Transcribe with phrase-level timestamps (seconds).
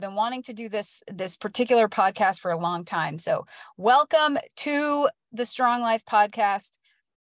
[0.00, 3.18] been wanting to do this this particular podcast for a long time.
[3.18, 3.46] So,
[3.76, 6.72] welcome to the Strong Life podcast.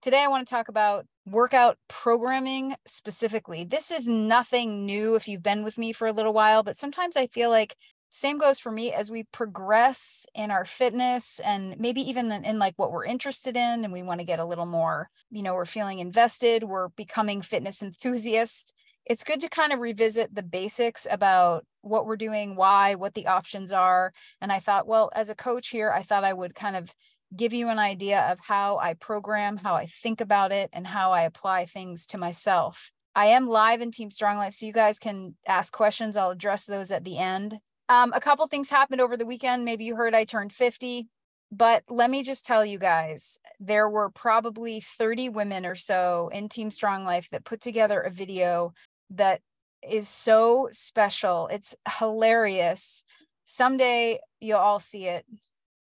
[0.02, 3.64] Today I want to talk about workout programming specifically.
[3.64, 7.17] This is nothing new if you've been with me for a little while, but sometimes
[7.17, 7.75] I feel like
[8.09, 12.74] same goes for me as we progress in our fitness and maybe even in, like
[12.78, 15.66] what we're interested in and we want to get a little more, you know, we're
[15.66, 18.74] feeling invested, we're becoming fitness enthusiasts
[19.10, 23.28] it's good to kind of revisit the basics about what we're doing, why, what the
[23.28, 24.14] options are.
[24.42, 26.93] And I thought, well, as a coach here, I thought I would kind of
[27.36, 31.11] give you an idea of how I program, how I think about it, and how
[31.11, 32.91] I apply things to myself.
[33.16, 36.16] I am live in Team Strong Life, so you guys can ask questions.
[36.16, 37.58] I'll address those at the end.
[37.89, 39.66] Um, a couple things happened over the weekend.
[39.66, 41.08] Maybe you heard I turned 50,
[41.52, 46.49] but let me just tell you guys there were probably 30 women or so in
[46.49, 48.73] Team Strong Life that put together a video
[49.11, 49.41] that
[49.88, 51.47] is so special.
[51.47, 53.05] It's hilarious.
[53.45, 55.25] Someday you'll all see it,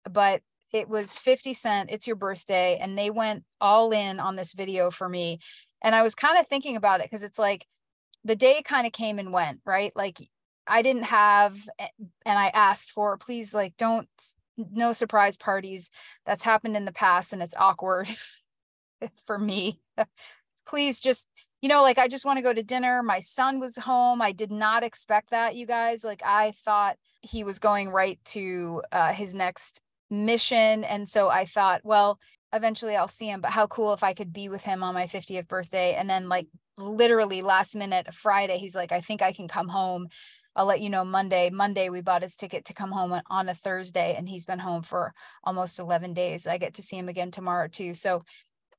[0.09, 1.91] but it was 50 Cent.
[1.91, 2.79] It's your birthday.
[2.80, 5.38] And they went all in on this video for me.
[5.82, 7.66] And I was kind of thinking about it because it's like
[8.24, 9.93] the day kind of came and went, right?
[9.95, 10.19] Like
[10.66, 14.09] I didn't have, and I asked for, please, like, don't,
[14.57, 15.91] no surprise parties.
[16.24, 18.09] That's happened in the past and it's awkward
[19.27, 19.80] for me.
[20.66, 21.29] please just
[21.62, 23.02] you know, like I just want to go to dinner.
[23.02, 24.21] My son was home.
[24.21, 26.04] I did not expect that, you guys.
[26.04, 30.85] Like I thought he was going right to uh, his next mission.
[30.85, 32.18] And so I thought, well,
[32.52, 35.07] eventually I'll see him, but how cool if I could be with him on my
[35.07, 35.95] 50th birthday.
[35.95, 36.46] And then, like,
[36.79, 40.09] literally last minute, Friday, he's like, I think I can come home.
[40.54, 41.51] I'll let you know Monday.
[41.51, 44.82] Monday, we bought his ticket to come home on a Thursday, and he's been home
[44.82, 45.13] for
[45.45, 46.46] almost 11 days.
[46.46, 47.93] I get to see him again tomorrow, too.
[47.93, 48.23] So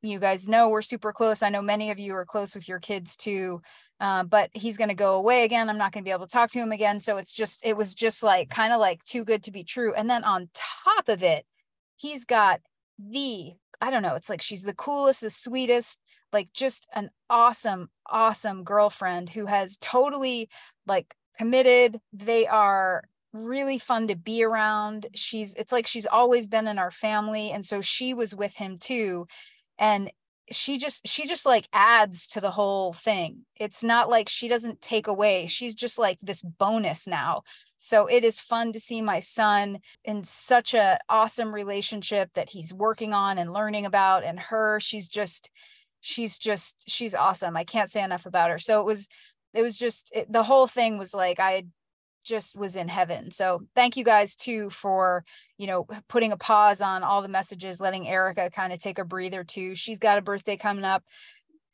[0.02, 1.42] you guys know we're super close.
[1.42, 3.62] I know many of you are close with your kids too.
[4.00, 5.70] Uh, but he's going to go away again.
[5.70, 7.00] I'm not going to be able to talk to him again.
[7.00, 9.94] So it's just, it was just like kind of like too good to be true.
[9.94, 11.46] And then on top of it,
[11.96, 12.62] he's got
[13.00, 16.00] the, I don't know, it's like she's the coolest, the sweetest,
[16.32, 20.50] like just an awesome, awesome girlfriend who has totally
[20.86, 22.00] like committed.
[22.14, 23.04] They are
[23.34, 25.08] really fun to be around.
[25.16, 27.52] She's, it's like she's always been in our family.
[27.52, 29.26] And so she was with him too
[29.80, 30.12] and
[30.50, 33.46] she just she just like adds to the whole thing.
[33.56, 37.42] It's not like she doesn't take away she's just like this bonus now.
[37.78, 42.74] So it is fun to see my son in such a awesome relationship that he's
[42.74, 45.50] working on and learning about and her she's just
[46.00, 47.58] she's just she's awesome.
[47.58, 48.60] I can't say enough about her.
[48.60, 49.08] So it was
[49.54, 51.66] it was just it, the whole thing was like i
[52.28, 53.32] just was in heaven.
[53.32, 55.24] So thank you guys too for,
[55.58, 59.06] you know, putting a pause on all the messages, letting Erica kind of take a
[59.06, 59.74] breather too.
[59.74, 61.04] She's got a birthday coming up.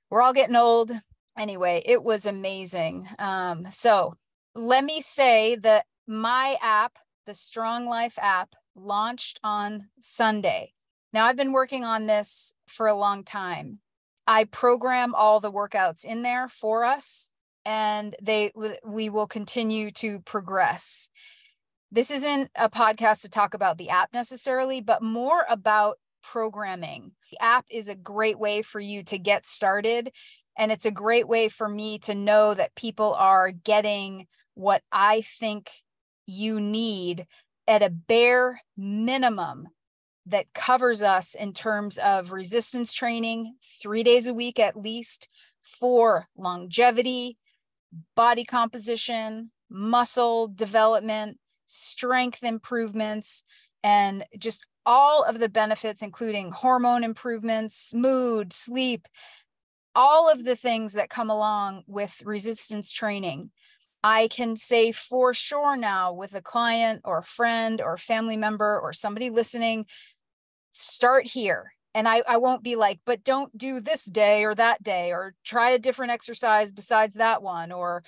[0.09, 0.91] We're all getting old.
[1.37, 3.09] Anyway, it was amazing.
[3.17, 4.15] Um, so
[4.53, 10.73] let me say that my app, the Strong Life app, launched on Sunday.
[11.11, 13.79] Now I've been working on this for a long time.
[14.27, 17.29] I program all the workouts in there for us
[17.65, 18.51] and they
[18.85, 21.09] we will continue to progress.
[21.91, 27.11] This isn't a podcast to talk about the app necessarily but more about programming.
[27.31, 30.11] The app is a great way for you to get started
[30.57, 35.21] and it's a great way for me to know that people are getting what i
[35.39, 35.69] think
[36.25, 37.25] you need
[37.67, 39.67] at a bare minimum
[40.25, 45.27] that covers us in terms of resistance training three days a week at least
[45.61, 47.37] for longevity
[48.15, 53.43] body composition, muscle development, strength improvements,
[53.83, 59.07] and just all of the benefits, including hormone improvements, mood, sleep,
[59.95, 63.51] all of the things that come along with resistance training.
[64.03, 68.35] I can say for sure now with a client or a friend or a family
[68.35, 69.85] member or somebody listening,
[70.71, 74.83] start here and I, I won't be like but don't do this day or that
[74.83, 78.03] day or try a different exercise besides that one or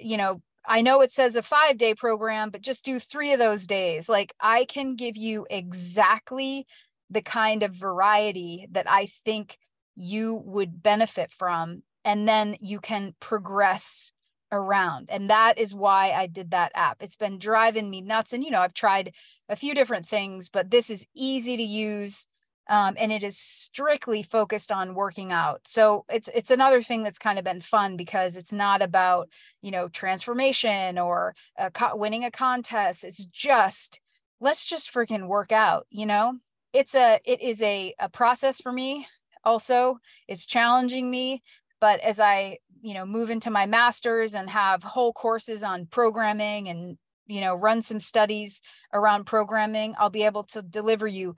[0.00, 3.38] you know i know it says a five day program but just do three of
[3.38, 4.08] those days.
[4.08, 6.66] Like i can give you exactly
[7.10, 9.58] the kind of variety that i think
[9.94, 14.12] you would benefit from and then you can progress
[14.50, 16.98] around and that is why i did that app.
[17.02, 19.14] It's been driving me nuts and you know i've tried
[19.48, 22.26] a few different things but this is easy to use
[22.68, 25.62] um, and it is strictly focused on working out.
[25.66, 29.28] So it's it's another thing that's kind of been fun because it's not about
[29.62, 33.04] you know transformation or a co- winning a contest.
[33.04, 34.00] It's just
[34.40, 35.86] let's just freaking work out.
[35.90, 36.38] You know,
[36.72, 39.06] it's a it is a a process for me.
[39.44, 39.98] Also,
[40.28, 41.42] it's challenging me,
[41.80, 46.68] but as I you know move into my masters and have whole courses on programming
[46.68, 48.60] and you know, run some studies
[48.92, 51.36] around programming, I'll be able to deliver you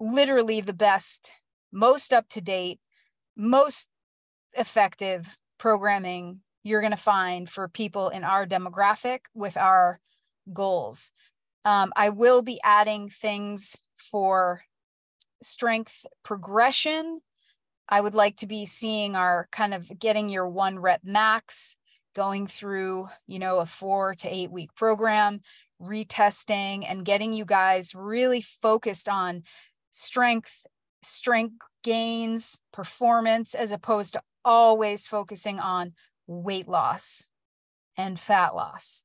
[0.00, 1.32] literally the best,
[1.72, 2.80] most up to date,
[3.36, 3.88] most
[4.54, 10.00] effective programming you're going to find for people in our demographic with our
[10.52, 11.10] goals.
[11.64, 14.62] Um, I will be adding things for
[15.42, 17.20] strength progression.
[17.88, 21.76] I would like to be seeing our kind of getting your one rep max,
[22.14, 25.40] going through, you know, a four to eight week program,
[25.80, 29.42] retesting and getting you guys really focused on
[29.98, 30.64] strength,
[31.02, 35.92] strength gains, performance, as opposed to always focusing on
[36.28, 37.28] weight loss
[37.96, 39.04] and fat loss.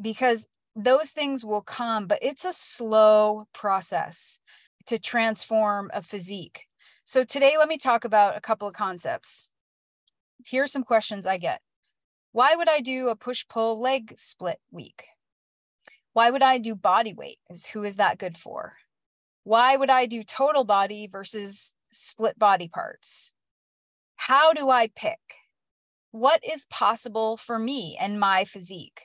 [0.00, 4.38] Because those things will come, but it's a slow process
[4.86, 6.64] to transform a physique.
[7.04, 9.46] So, today, let me talk about a couple of concepts.
[10.44, 11.60] Here's some questions I get
[12.32, 15.04] Why would I do a push pull leg split week?
[16.14, 17.38] Why would I do body weight?
[17.48, 18.76] Is who is that good for?
[19.46, 23.32] Why would I do total body versus split body parts?
[24.16, 25.20] How do I pick?
[26.10, 29.02] What is possible for me and my physique?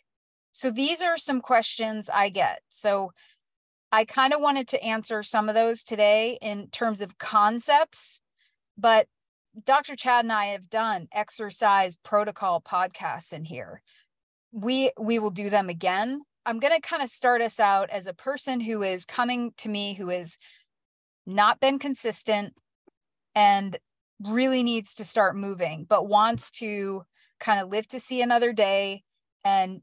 [0.51, 2.61] So these are some questions I get.
[2.69, 3.11] So
[3.91, 8.21] I kind of wanted to answer some of those today in terms of concepts,
[8.75, 9.05] but
[9.63, 9.95] Dr.
[9.95, 13.83] Chad and I have done exercise protocol podcasts in here.
[14.51, 16.23] We we will do them again.
[16.45, 19.69] I'm going to kind of start us out as a person who is coming to
[19.69, 20.37] me who has
[21.25, 22.53] not been consistent
[23.35, 23.77] and
[24.19, 27.03] really needs to start moving but wants to
[27.39, 29.03] kind of live to see another day
[29.43, 29.81] and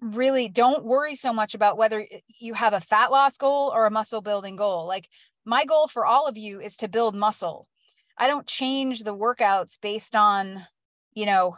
[0.00, 2.06] really don't worry so much about whether
[2.38, 4.86] you have a fat loss goal or a muscle building goal.
[4.86, 5.08] Like
[5.44, 7.66] my goal for all of you is to build muscle.
[8.16, 10.66] I don't change the workouts based on,
[11.14, 11.56] you know,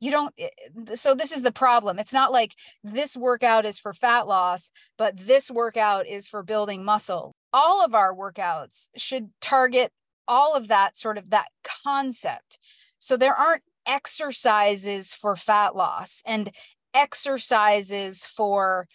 [0.00, 0.48] you don't eh,
[0.94, 1.98] so this is the problem.
[1.98, 6.84] It's not like this workout is for fat loss, but this workout is for building
[6.84, 7.34] muscle.
[7.52, 9.92] All of our workouts should target
[10.26, 11.48] all of that sort of that
[11.84, 12.58] concept.
[12.98, 16.50] So there aren't exercises for fat loss and
[16.94, 18.88] exercises for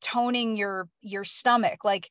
[0.00, 2.10] toning your your stomach like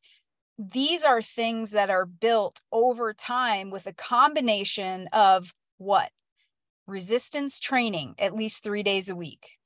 [0.58, 6.10] these are things that are built over time with a combination of what
[6.88, 9.58] resistance training at least 3 days a week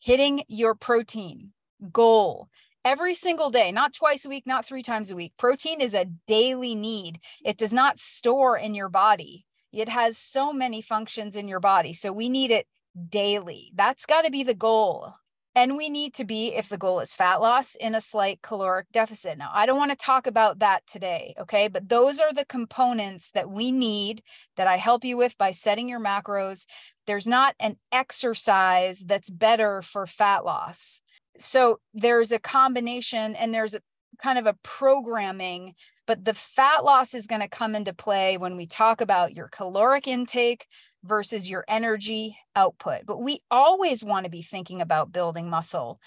[0.00, 1.52] hitting your protein
[1.92, 2.48] goal
[2.84, 6.10] every single day not twice a week not 3 times a week protein is a
[6.28, 11.48] daily need it does not store in your body it has so many functions in
[11.48, 12.66] your body so we need it
[13.08, 13.72] daily.
[13.74, 15.14] That's got to be the goal.
[15.56, 18.86] And we need to be, if the goal is fat loss, in a slight caloric
[18.92, 19.38] deficit.
[19.38, 21.68] Now, I don't want to talk about that today, okay?
[21.68, 24.22] But those are the components that we need
[24.56, 26.66] that I help you with by setting your macros.
[27.06, 31.00] There's not an exercise that's better for fat loss.
[31.38, 33.80] So there's a combination and there's a
[34.18, 35.74] kind of a programming,
[36.06, 39.48] but the fat loss is going to come into play when we talk about your
[39.48, 40.66] caloric intake,
[41.04, 43.06] versus your energy output.
[43.06, 46.00] But we always want to be thinking about building muscle.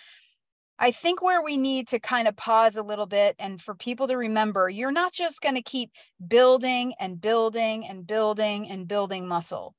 [0.80, 4.08] I think where we need to kind of pause a little bit and for people
[4.08, 5.92] to remember, you're not just going to keep
[6.28, 9.76] building and building and building and building muscle.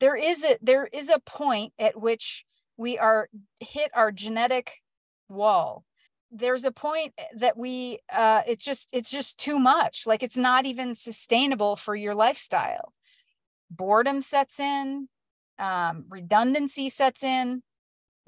[0.00, 2.44] There is a there is a point at which
[2.76, 3.28] we are
[3.60, 4.72] hit our genetic
[5.28, 5.84] wall.
[6.32, 10.04] There's a point that we uh it's just it's just too much.
[10.06, 12.92] Like it's not even sustainable for your lifestyle
[13.70, 15.08] boredom sets in,
[15.58, 17.62] um, redundancy sets in.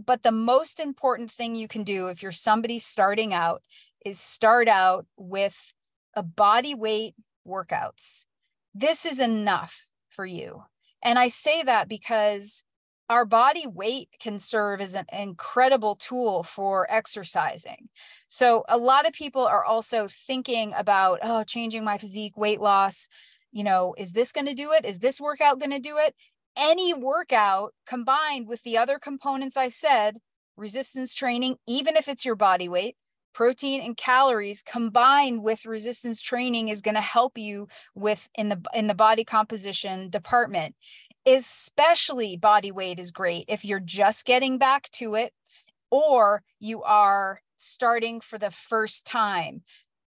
[0.05, 3.63] But the most important thing you can do if you're somebody starting out
[4.05, 5.75] is start out with
[6.15, 7.15] a body weight
[7.47, 8.27] workouts.
[8.75, 10.65] This is enough for you.
[11.03, 12.65] And I say that because
[13.09, 17.89] our body weight can serve as an incredible tool for exercising.
[18.29, 23.09] So, a lot of people are also thinking about, oh, changing my physique, weight loss
[23.53, 24.85] you know, is this going to do it?
[24.85, 26.15] Is this workout going to do it?
[26.57, 30.19] Any workout combined with the other components I said,
[30.57, 32.97] resistance training, even if it's your body weight,
[33.33, 38.61] protein and calories combined with resistance training is going to help you with in the
[38.75, 40.75] in the body composition department
[41.25, 45.33] especially body weight is great if you're just getting back to it
[45.91, 49.63] or you are starting for the first time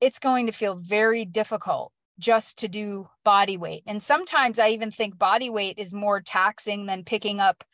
[0.00, 3.82] it's going to feel very difficult just to do body weight.
[3.87, 7.64] And sometimes I even think body weight is more taxing than picking up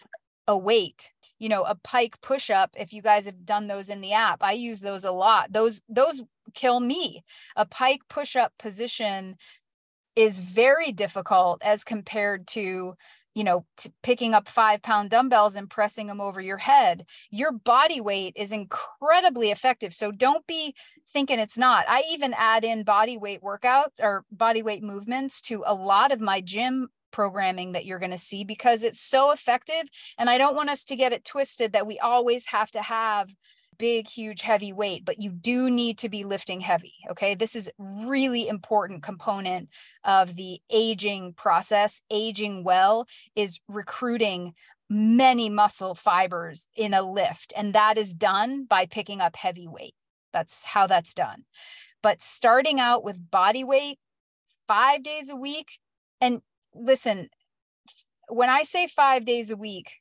[0.49, 1.13] a weight.
[1.39, 4.43] You know, a pike push up, if you guys have done those in the app,
[4.43, 5.53] I use those a lot.
[5.53, 6.23] Those those
[6.55, 7.25] kill me.
[7.57, 9.37] A pike push up position
[10.15, 12.95] is very difficult as compared to
[13.35, 13.65] you know,
[14.03, 17.07] picking up five pound dumbbells and pressing them over your head.
[17.31, 19.95] Your body weight is incredibly effective.
[19.95, 20.75] So don't be
[21.13, 21.85] thinking it's not.
[21.89, 26.21] I even add in body weight workouts or body weight movements to a lot of
[26.21, 29.85] my gym programming that you're going to see because it's so effective.
[30.19, 33.35] And I don't want us to get it twisted that we always have to have
[33.79, 36.95] big, huge, heavy weight, but you do need to be lifting heavy.
[37.11, 37.35] Okay.
[37.35, 39.69] This is really important component
[40.05, 42.03] of the aging process.
[42.11, 44.55] Aging well is recruiting
[44.89, 47.53] many muscle fibers in a lift.
[47.57, 49.95] And that is done by picking up heavy weight.
[50.33, 51.45] That's how that's done.
[52.03, 53.99] But starting out with body weight
[54.67, 55.79] five days a week,
[56.21, 56.43] and
[56.75, 57.29] listen,
[58.29, 59.93] when I say five days a week,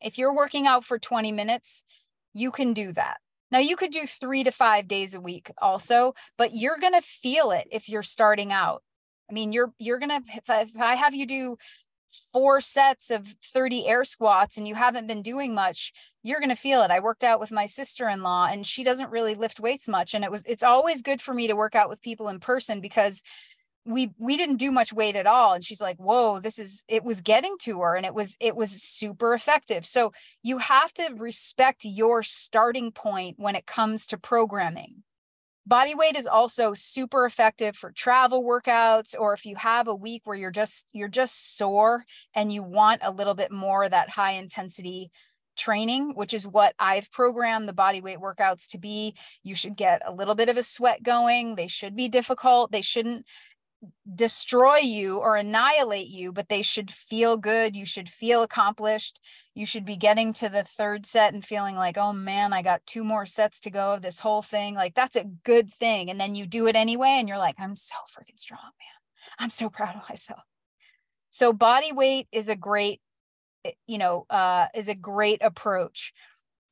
[0.00, 1.84] if you're working out for 20 minutes,
[2.32, 3.18] you can do that.
[3.50, 7.00] Now you could do 3 to 5 days a week also, but you're going to
[7.00, 8.82] feel it if you're starting out.
[9.30, 11.56] I mean, you're you're going to if I have you do
[12.32, 16.56] four sets of 30 air squats and you haven't been doing much, you're going to
[16.56, 16.90] feel it.
[16.90, 20.30] I worked out with my sister-in-law and she doesn't really lift weights much and it
[20.30, 23.22] was it's always good for me to work out with people in person because
[23.84, 27.02] we we didn't do much weight at all and she's like whoa this is it
[27.02, 30.12] was getting to her and it was it was super effective so
[30.42, 35.02] you have to respect your starting point when it comes to programming
[35.68, 40.22] body weight is also super effective for travel workouts or if you have a week
[40.24, 44.32] where you're just you're just sore and you want a little bit more that high
[44.32, 45.10] intensity
[45.58, 49.14] training, which is what I've programmed the body weight workouts to be.
[49.42, 51.56] You should get a little bit of a sweat going.
[51.56, 52.72] They should be difficult.
[52.72, 53.26] They shouldn't
[54.14, 57.76] destroy you or annihilate you, but they should feel good.
[57.76, 59.20] You should feel accomplished.
[59.54, 62.86] You should be getting to the third set and feeling like, oh man, I got
[62.86, 64.74] two more sets to go of this whole thing.
[64.74, 66.10] Like that's a good thing.
[66.10, 67.16] And then you do it anyway.
[67.18, 69.38] And you're like, I'm so freaking strong, man.
[69.38, 70.42] I'm so proud of myself.
[71.30, 73.00] So body weight is a great,
[73.64, 76.12] eh, you know, uh, is a great approach.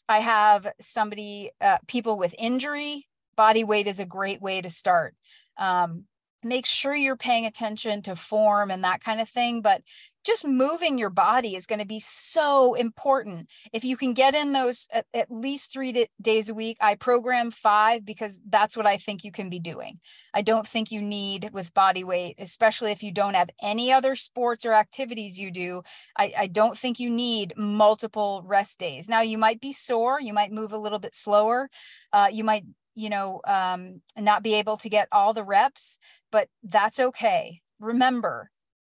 [0.09, 5.15] I have somebody, uh, people with injury, body weight is a great way to start.
[5.59, 6.05] Um,
[6.47, 9.83] make sure you're paying attention to form and that kind of thing but
[10.27, 13.49] just moving your body is going to be so important.
[13.73, 17.53] If you can get in those at, at least three days a week i program
[17.53, 20.01] five because that's what i think you can be doing.
[20.35, 24.17] I don't think you need with body weight especially if you don't have any other
[24.17, 25.83] sports or activities you do
[26.19, 29.09] i, I don't think you need multiple rest days.
[29.09, 31.71] Now you might be sore you might move a little bit slower
[32.13, 32.65] uh, you might
[32.97, 35.99] you know um, not be able to get all the reps
[36.33, 37.61] but that's okay.
[37.79, 38.51] Remember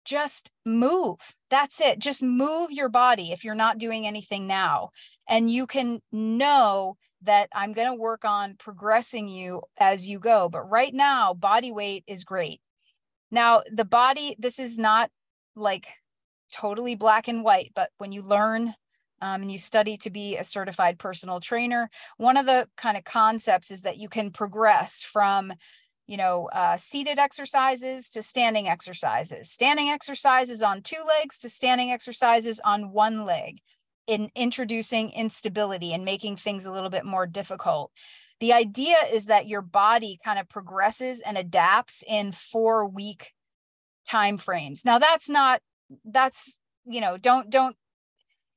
[0.09, 1.19] just move.
[1.51, 1.99] That's it.
[1.99, 4.89] Just move your body if you're not doing anything now.
[5.29, 10.49] And you can know that i'm going to work on progressing you as you go
[10.49, 12.61] but right now body weight is great.
[13.31, 15.11] Now the body this is not
[15.57, 15.89] like
[16.53, 18.75] totally black and white but when you learn
[19.21, 23.05] um, and you study to be a certified personal trainer, one of the kind of
[23.05, 25.53] concepts is that you can progress from
[26.07, 31.91] you know, uh, seated exercises to standing exercises, standing exercises on two legs to standing
[31.91, 33.61] exercises on one leg,
[34.09, 37.93] in introducing instability and making things a little bit more difficult.
[38.41, 43.35] The idea is that your body kind of progresses and adapts in four week
[44.09, 44.85] time frames.
[44.85, 45.61] Now that's not
[46.05, 47.77] that's you know don't don't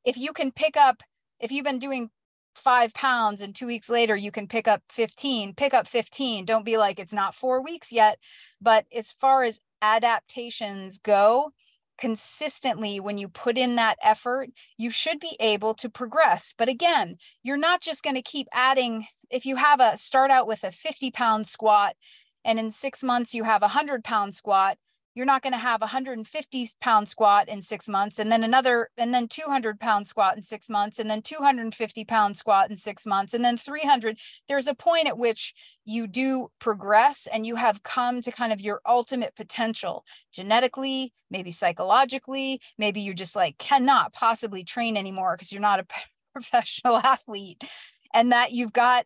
[0.06, 1.04] if you can pick up,
[1.40, 2.10] if you've been doing
[2.56, 6.46] five pounds and two weeks later you can pick up 15, pick up 15.
[6.46, 8.20] Don't be like it's not four weeks yet.
[8.62, 11.52] But as far as adaptations go,
[11.98, 16.54] consistently when you put in that effort, you should be able to progress.
[16.58, 19.06] But again, you're not just going to keep adding.
[19.30, 21.96] If you have a start out with a 50 pound squat
[22.44, 24.78] and in six months you have a 100 pound squat,
[25.14, 28.90] you're not going to have a 150 pound squat in six months and then another
[28.98, 33.06] and then 200 pound squat in six months and then 250 pound squat in six
[33.06, 35.54] months and then 300 there's a point at which
[35.86, 41.52] you do progress and you have come to kind of your ultimate potential genetically maybe
[41.52, 45.86] psychologically maybe you just like cannot possibly train anymore because you're not a
[46.34, 47.62] professional athlete
[48.14, 49.06] and that you've got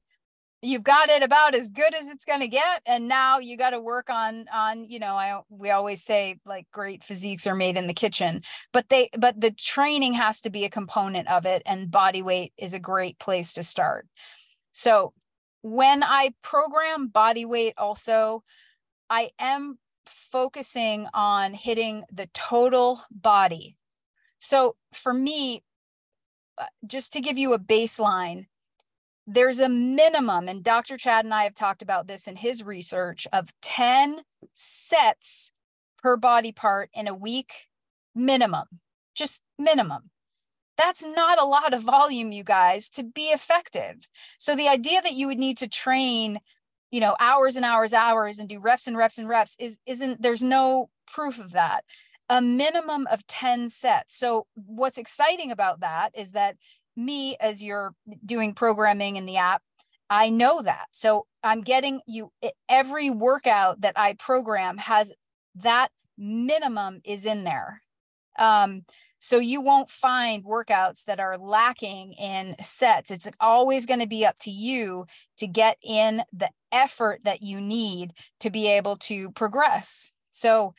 [0.62, 3.72] you've got it about as good as it's going to get and now you got
[3.72, 7.78] to work on on you know i we always say like great physiques are made
[7.78, 8.42] in the kitchen
[8.74, 12.54] but they but the training has to be a component of it and body weight
[12.58, 14.08] is a great place to start.
[14.72, 15.14] So
[15.62, 18.44] when i program body weight also
[19.10, 23.76] i am focusing on hitting the total body.
[24.38, 25.64] So for me
[26.58, 28.46] uh, just to give you a baseline
[29.28, 30.98] there's a minimum, and Dr.
[30.98, 34.22] Chad and I have talked about this in his research of 10
[34.54, 35.52] sets
[36.02, 37.68] per body part in a week
[38.14, 38.66] minimum.
[39.16, 40.10] just minimum.
[40.78, 44.08] That's not a lot of volume, you guys, to be effective.
[44.38, 46.40] So the idea that you would need to train,
[46.92, 50.22] you know, hours and hours, hours and do reps and reps and reps is isn't
[50.22, 51.86] there's no proof of that.
[52.30, 54.18] A minimum of 10 sets.
[54.18, 56.58] So what's exciting about that is that
[56.96, 57.94] me as you're
[58.26, 59.62] doing programming in the app,
[60.10, 60.88] I know that.
[60.92, 62.32] So I'm getting you
[62.70, 65.12] every workout that I program has
[65.56, 67.82] that minimum is in there.
[68.38, 68.86] Um,
[69.20, 73.10] so you won't find workouts that are lacking in sets.
[73.10, 77.60] It's always going to be up to you to get in the effort that you
[77.60, 80.12] need to be able to progress.
[80.30, 80.76] So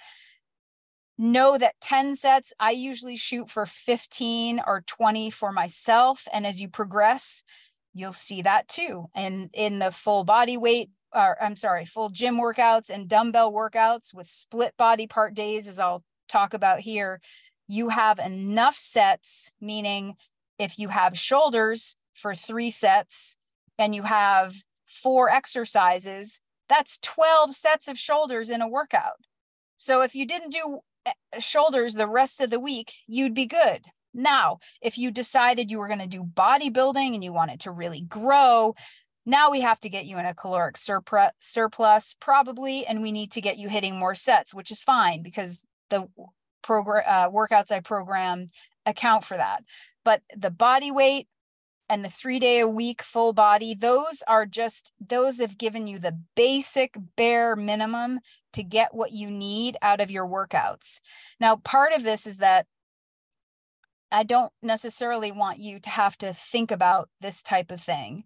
[1.19, 6.27] know that 10 sets, I usually shoot for 15 or 20 for myself.
[6.33, 7.43] And as you progress,
[7.95, 9.07] you'll see that too.
[9.15, 14.13] And in the full body weight, or I'm sorry, full gym workouts and dumbbell workouts
[14.13, 17.21] with split body part days, as I'll talk about here,
[17.67, 20.17] you have enough sets, meaning
[20.59, 23.37] if you have shoulders for three sets
[23.79, 24.55] and you have
[24.87, 29.17] four exercises, that's 12 sets of shoulders in a workout.
[29.77, 30.81] So if you didn't do
[31.39, 33.87] shoulders the rest of the week, you'd be good.
[34.15, 38.01] Now, if you decided you were going to do bodybuilding and you wanted to really
[38.01, 38.75] grow,
[39.27, 43.41] now we have to get you in a caloric surplus, probably, and we need to
[43.41, 46.09] get you hitting more sets, which is fine because the
[46.63, 48.51] program uh, workouts I program
[48.87, 49.65] account for that.
[50.05, 51.27] But the body weight
[51.89, 55.99] and the three day a week full body, those are just, those have given you
[55.99, 58.21] the basic bare minimum
[58.53, 61.01] to get what you need out of your workouts.
[61.39, 62.67] Now, part of this is that
[64.11, 68.25] I don't necessarily want you to have to think about this type of thing,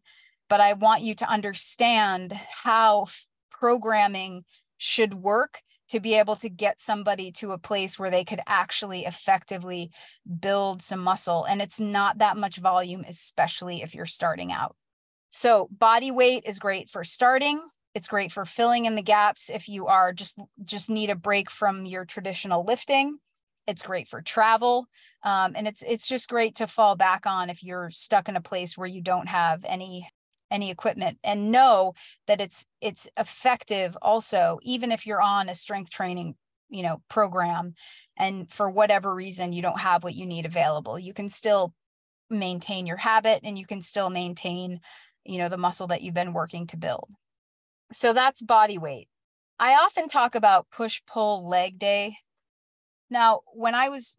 [0.49, 3.07] but I want you to understand how
[3.51, 4.45] programming
[4.79, 9.05] should work to be able to get somebody to a place where they could actually
[9.05, 9.91] effectively
[10.39, 11.45] build some muscle.
[11.45, 14.77] And it's not that much volume, especially if you're starting out.
[15.31, 17.61] So, body weight is great for starting.
[17.95, 21.51] It's great for filling in the gaps if you are just just need a break
[21.51, 23.19] from your traditional lifting.
[23.67, 24.87] It's great for travel,
[25.23, 28.41] um, and it's it's just great to fall back on if you're stuck in a
[28.41, 30.09] place where you don't have any
[30.51, 31.95] any equipment and know
[32.27, 36.35] that it's it's effective also even if you're on a strength training
[36.69, 37.75] you know program
[38.17, 41.73] and for whatever reason you don't have what you need available you can still
[42.31, 44.81] maintain your habit and you can still maintain
[45.25, 47.09] you know the muscle that you've been working to build.
[47.93, 49.09] So that's body weight.
[49.59, 52.17] I often talk about push pull leg day.
[53.11, 54.15] Now when i was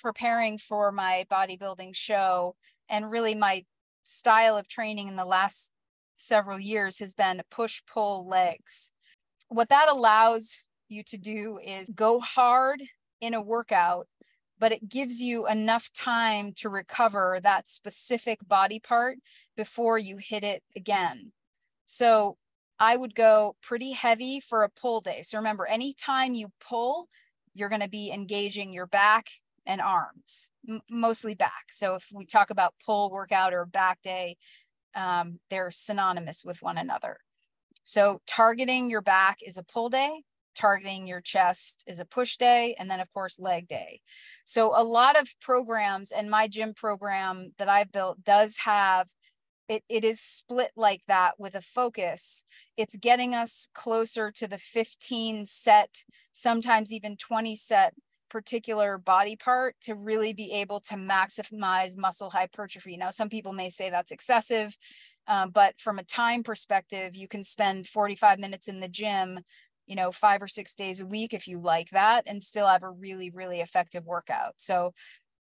[0.00, 2.54] preparing for my bodybuilding show
[2.88, 3.64] and really my
[4.08, 5.72] style of training in the last
[6.16, 8.90] several years has been push pull legs.
[9.48, 12.82] What that allows you to do is go hard
[13.20, 14.08] in a workout,
[14.58, 19.18] but it gives you enough time to recover that specific body part
[19.56, 21.32] before you hit it again.
[21.86, 22.36] So
[22.80, 25.22] I would go pretty heavy for a pull day.
[25.22, 27.08] So remember, anytime you pull,
[27.54, 29.28] you're going to be engaging your back
[29.68, 31.66] and arms, m- mostly back.
[31.70, 34.36] So if we talk about pull workout or back day,
[34.96, 37.18] um, they're synonymous with one another.
[37.84, 40.22] So targeting your back is a pull day,
[40.56, 44.00] targeting your chest is a push day, and then of course leg day.
[44.44, 49.08] So a lot of programs and my gym program that I've built does have
[49.68, 52.44] it, it is split like that with a focus.
[52.78, 57.92] It's getting us closer to the 15 set, sometimes even 20 set
[58.28, 62.96] particular body part to really be able to maximize muscle hypertrophy.
[62.96, 64.76] Now, some people may say that's excessive,
[65.26, 69.40] um, but from a time perspective, you can spend 45 minutes in the gym,
[69.86, 72.82] you know, five or six days a week if you like that, and still have
[72.82, 74.54] a really, really effective workout.
[74.58, 74.94] So,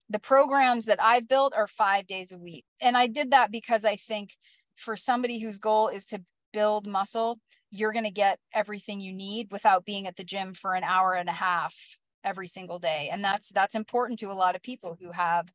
[0.09, 2.67] the programs that I've built are five days a week.
[2.81, 4.37] And I did that because I think
[4.77, 6.21] for somebody whose goal is to
[6.53, 7.39] build muscle,
[7.71, 11.15] you're going to get everything you need without being at the gym for an hour
[11.15, 14.97] and a half every single day and that's that's important to a lot of people
[15.01, 15.53] who have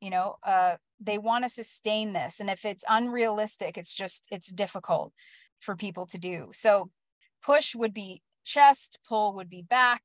[0.00, 4.50] you know uh they want to sustain this and if it's unrealistic it's just it's
[4.52, 5.12] difficult
[5.60, 6.50] for people to do.
[6.52, 6.90] So
[7.44, 10.02] push would be chest pull would be back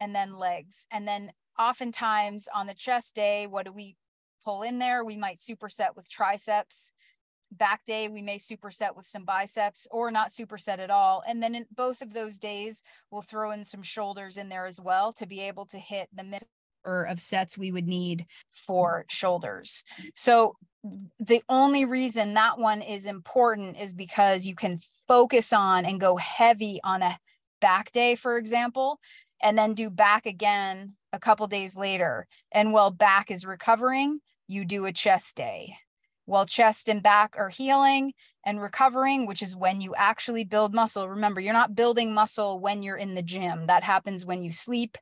[0.00, 3.96] and then legs and then oftentimes on the chest day what do we
[4.44, 5.04] pull in there?
[5.04, 6.92] We might superset with triceps
[7.58, 11.54] back day we may superset with some biceps or not superset at all and then
[11.54, 15.26] in both of those days we'll throw in some shoulders in there as well to
[15.26, 19.84] be able to hit the number of sets we would need for shoulders
[20.14, 20.56] so
[21.20, 26.16] the only reason that one is important is because you can focus on and go
[26.16, 27.18] heavy on a
[27.60, 28.98] back day for example
[29.42, 32.26] and then do back again a couple days later.
[32.50, 35.76] And while back is recovering, you do a chest day.
[36.24, 38.12] While chest and back are healing
[38.44, 41.08] and recovering, which is when you actually build muscle.
[41.08, 43.66] Remember, you're not building muscle when you're in the gym.
[43.66, 44.98] That happens when you sleep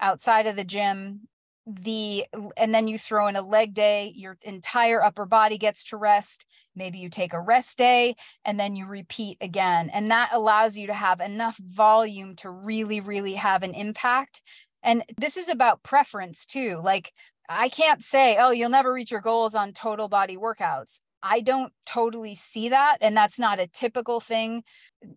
[0.00, 1.28] outside of the gym.
[1.66, 2.24] The
[2.56, 6.46] and then you throw in a leg day your entire upper body gets to rest.
[6.74, 9.90] Maybe you take a rest day and then you repeat again.
[9.90, 14.40] And that allows you to have enough volume to really really have an impact.
[14.82, 16.80] And this is about preference too.
[16.82, 17.12] Like
[17.50, 21.72] i can't say oh you'll never reach your goals on total body workouts i don't
[21.84, 24.62] totally see that and that's not a typical thing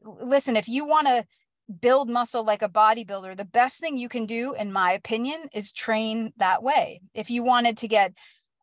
[0.03, 1.23] listen if you want to
[1.79, 5.71] build muscle like a bodybuilder, the best thing you can do, in my opinion, is
[5.71, 7.01] train that way.
[7.13, 8.13] If you wanted to get,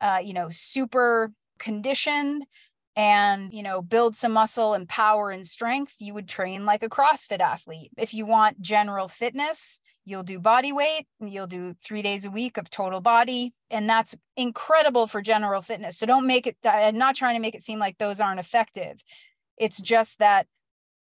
[0.01, 2.45] uh, you know, super conditioned
[2.97, 6.89] and you know build some muscle and power and strength you would train like a
[6.89, 7.91] crossfit athlete.
[7.97, 12.57] If you want general fitness you'll do body weight you'll do three days a week
[12.57, 15.99] of total body and that's incredible for general fitness.
[15.99, 19.01] So don't make it i'm not trying to make it seem like those aren't effective.
[19.57, 20.47] It's just that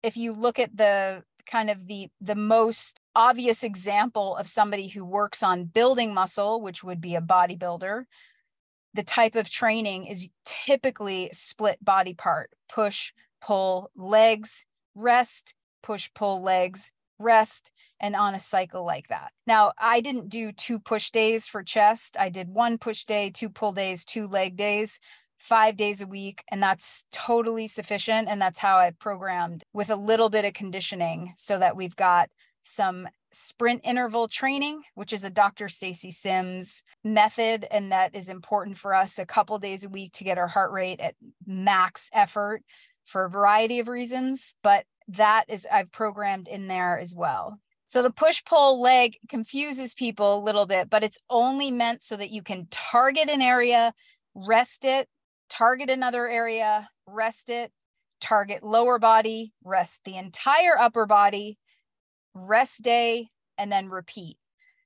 [0.03, 5.03] if you look at the kind of the the most obvious example of somebody who
[5.03, 8.05] works on building muscle which would be a bodybuilder
[8.93, 16.41] the type of training is typically split body part push pull legs rest push pull
[16.41, 21.47] legs rest and on a cycle like that now i didn't do two push days
[21.47, 24.99] for chest i did one push day two pull days two leg days
[25.41, 26.43] five days a week.
[26.49, 28.29] And that's totally sufficient.
[28.29, 32.29] And that's how I programmed with a little bit of conditioning so that we've got
[32.63, 35.69] some sprint interval training, which is a Dr.
[35.69, 37.65] Stacy Sims method.
[37.71, 40.71] And that is important for us a couple days a week to get our heart
[40.71, 41.15] rate at
[41.45, 42.63] max effort
[43.05, 44.55] for a variety of reasons.
[44.63, 47.59] But that is, I've programmed in there as well.
[47.87, 52.15] So the push pull leg confuses people a little bit, but it's only meant so
[52.15, 53.93] that you can target an area,
[54.33, 55.09] rest it,
[55.49, 57.73] target another area, rest it,
[58.21, 61.57] target lower body, rest the entire upper body,
[62.33, 64.37] rest day, and then repeat.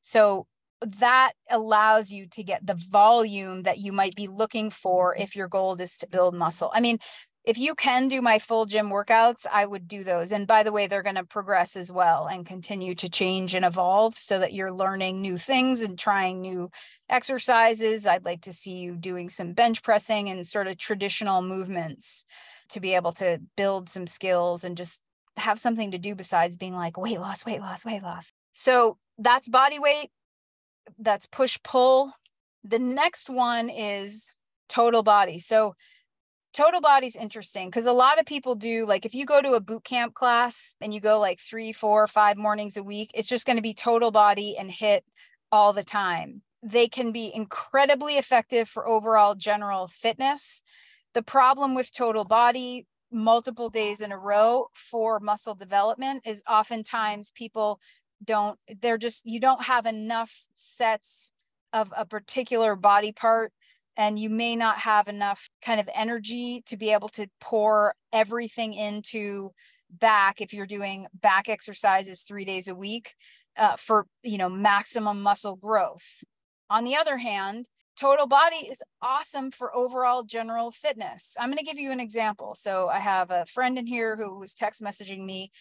[0.02, 0.48] So
[0.82, 5.48] that allows you to get the volume that you might be looking for if your
[5.48, 6.72] goal is to build muscle.
[6.74, 7.00] I mean,
[7.46, 10.32] if you can do my full gym workouts, I would do those.
[10.32, 13.64] And by the way, they're going to progress as well and continue to change and
[13.64, 16.72] evolve so that you're learning new things and trying new
[17.08, 18.08] exercises.
[18.08, 22.26] I'd like to see you doing some bench pressing and sort of traditional movements
[22.70, 25.02] to be able to build some skills and just
[25.38, 28.32] have something to do besides being like weight loss, weight loss, weight loss.
[28.54, 30.12] So that's body weight,
[31.00, 32.14] that's push pull.
[32.64, 34.34] The next one is
[34.70, 35.40] total body.
[35.40, 35.76] So
[36.56, 39.60] total body's interesting because a lot of people do like if you go to a
[39.60, 43.46] boot camp class and you go like three four five mornings a week it's just
[43.46, 45.04] going to be total body and hit
[45.52, 50.64] all the time they can be incredibly effective for overall general fitness
[51.14, 57.32] the problem with total body multiple days in a row for muscle development is oftentimes
[57.32, 57.80] people
[58.24, 61.32] don't they're just you don't have enough sets
[61.74, 63.52] of a particular body part
[63.98, 68.74] and you may not have enough kind of energy to be able to pour everything
[68.74, 69.52] into
[69.90, 73.14] back if you're doing back exercises three days a week
[73.58, 76.24] uh, for you know maximum muscle growth.
[76.70, 81.36] On the other hand total body is awesome for overall general fitness.
[81.40, 82.56] I'm going to give you an example.
[82.56, 85.52] So i have a friend in here who was text messaging me.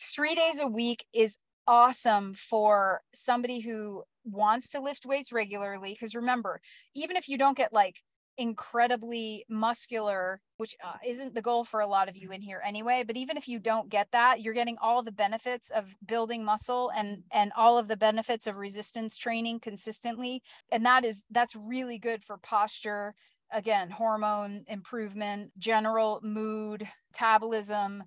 [0.00, 6.14] Three days a week is awesome for somebody who wants to lift weights regularly because
[6.14, 6.60] remember
[6.94, 7.96] even if you don't get like
[8.38, 13.04] incredibly muscular which uh, isn't the goal for a lot of you in here anyway
[13.06, 16.90] but even if you don't get that you're getting all the benefits of building muscle
[16.96, 20.42] and and all of the benefits of resistance training consistently.
[20.70, 23.14] And that is that's really good for posture
[23.52, 28.04] again hormone improvement general mood metabolism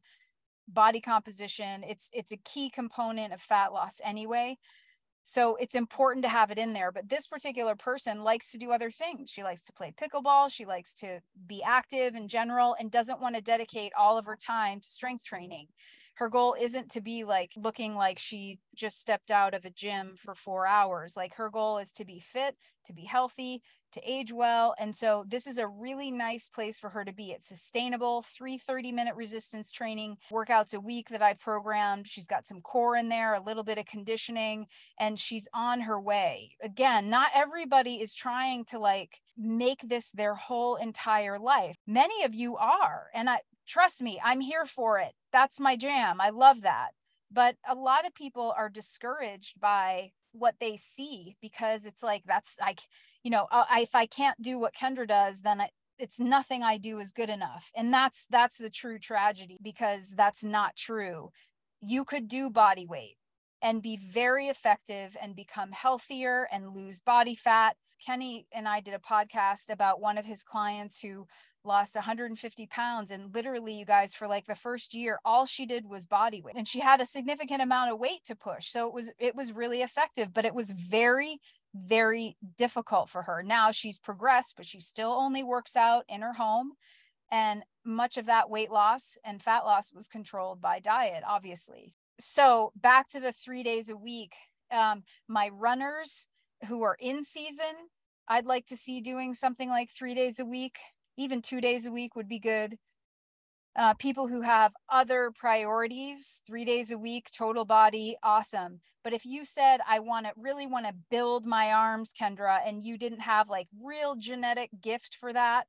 [0.68, 1.84] body composition.
[1.88, 4.58] It's it's a key component of fat loss anyway
[5.24, 6.92] so it's important to have it in there.
[6.92, 9.30] But this particular person likes to do other things.
[9.30, 10.52] She likes to play pickleball.
[10.52, 14.36] She likes to be active in general and doesn't want to dedicate all of her
[14.36, 15.68] time to strength training.
[16.22, 20.14] Her goal isn't to be like looking like she just stepped out of a gym
[20.24, 21.18] for four hours.
[21.18, 24.76] Like her goal is to be fit, to be healthy, to age well.
[24.78, 27.32] And so this is a really nice place for her to be.
[27.32, 32.06] It's sustainable, three 30 minute resistance training workouts a week that I programmed.
[32.06, 34.68] She's got some core in there, a little bit of conditioning,
[35.00, 36.52] and she's on her way.
[36.62, 41.78] Again, not everybody is trying to like make this their whole entire life.
[41.88, 43.08] Many of you are.
[43.14, 45.14] And I trust me, I'm here for it.
[45.32, 46.22] That's my jam.
[46.22, 46.90] I love that.
[47.32, 52.58] but a lot of people are discouraged by what they see because it's like that's
[52.60, 52.82] like
[53.24, 56.64] you know uh, I, if i can't do what kendra does then I, it's nothing
[56.64, 61.32] i do is good enough and that's that's the true tragedy because that's not true
[61.82, 63.18] you could do body weight
[63.62, 67.76] and be very effective and become healthier and lose body fat.
[68.04, 71.28] Kenny and i did a podcast about one of his clients who
[71.64, 75.88] lost 150 pounds and literally you guys for like the first year all she did
[75.88, 78.70] was body weight and she had a significant amount of weight to push.
[78.70, 81.40] So it was it was really effective but it was very
[81.74, 83.44] very difficult for her.
[83.44, 86.74] Now she's progressed but she still only works out in her home
[87.32, 91.94] and much of that weight loss and fat loss was controlled by diet obviously
[92.24, 94.34] so back to the three days a week
[94.72, 96.28] um, my runners
[96.68, 97.90] who are in season
[98.28, 100.78] i'd like to see doing something like three days a week
[101.18, 102.78] even two days a week would be good.
[103.78, 108.82] Uh, people who have other priorities, three days a week, total body, awesome.
[109.04, 112.84] But if you said, I want to really want to build my arms, Kendra, and
[112.84, 115.68] you didn't have like real genetic gift for that,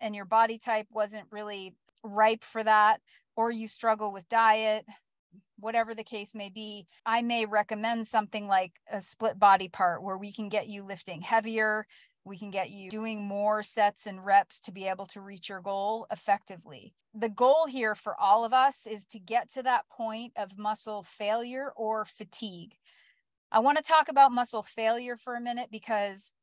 [0.00, 3.00] and your body type wasn't really ripe for that,
[3.36, 4.84] or you struggle with diet,
[5.64, 10.18] whatever the case may be, I may recommend something like a split body part where
[10.18, 11.86] we can get you lifting heavier,
[12.22, 15.60] we can get you doing more sets and reps to be able to reach your
[15.60, 16.94] goal effectively.
[17.14, 21.02] The goal here for all of us is to get to that point of muscle
[21.02, 22.74] failure or fatigue.
[23.50, 26.34] I want to talk about muscle failure for a minute because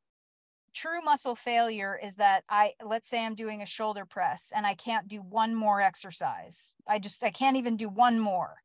[0.74, 4.74] true muscle failure is that I let's say I'm doing a shoulder press and I
[4.74, 6.72] can't do one more exercise.
[6.88, 8.56] I just I can't even do one more.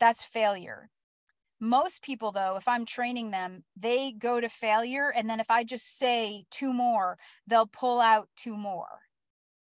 [0.00, 0.90] That's failure.
[1.60, 5.12] Most people, though, if I'm training them, they go to failure.
[5.14, 9.02] And then if I just say two more, they'll pull out two more.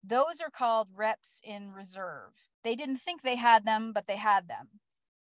[0.03, 2.31] Those are called reps in reserve.
[2.63, 4.79] They didn't think they had them, but they had them.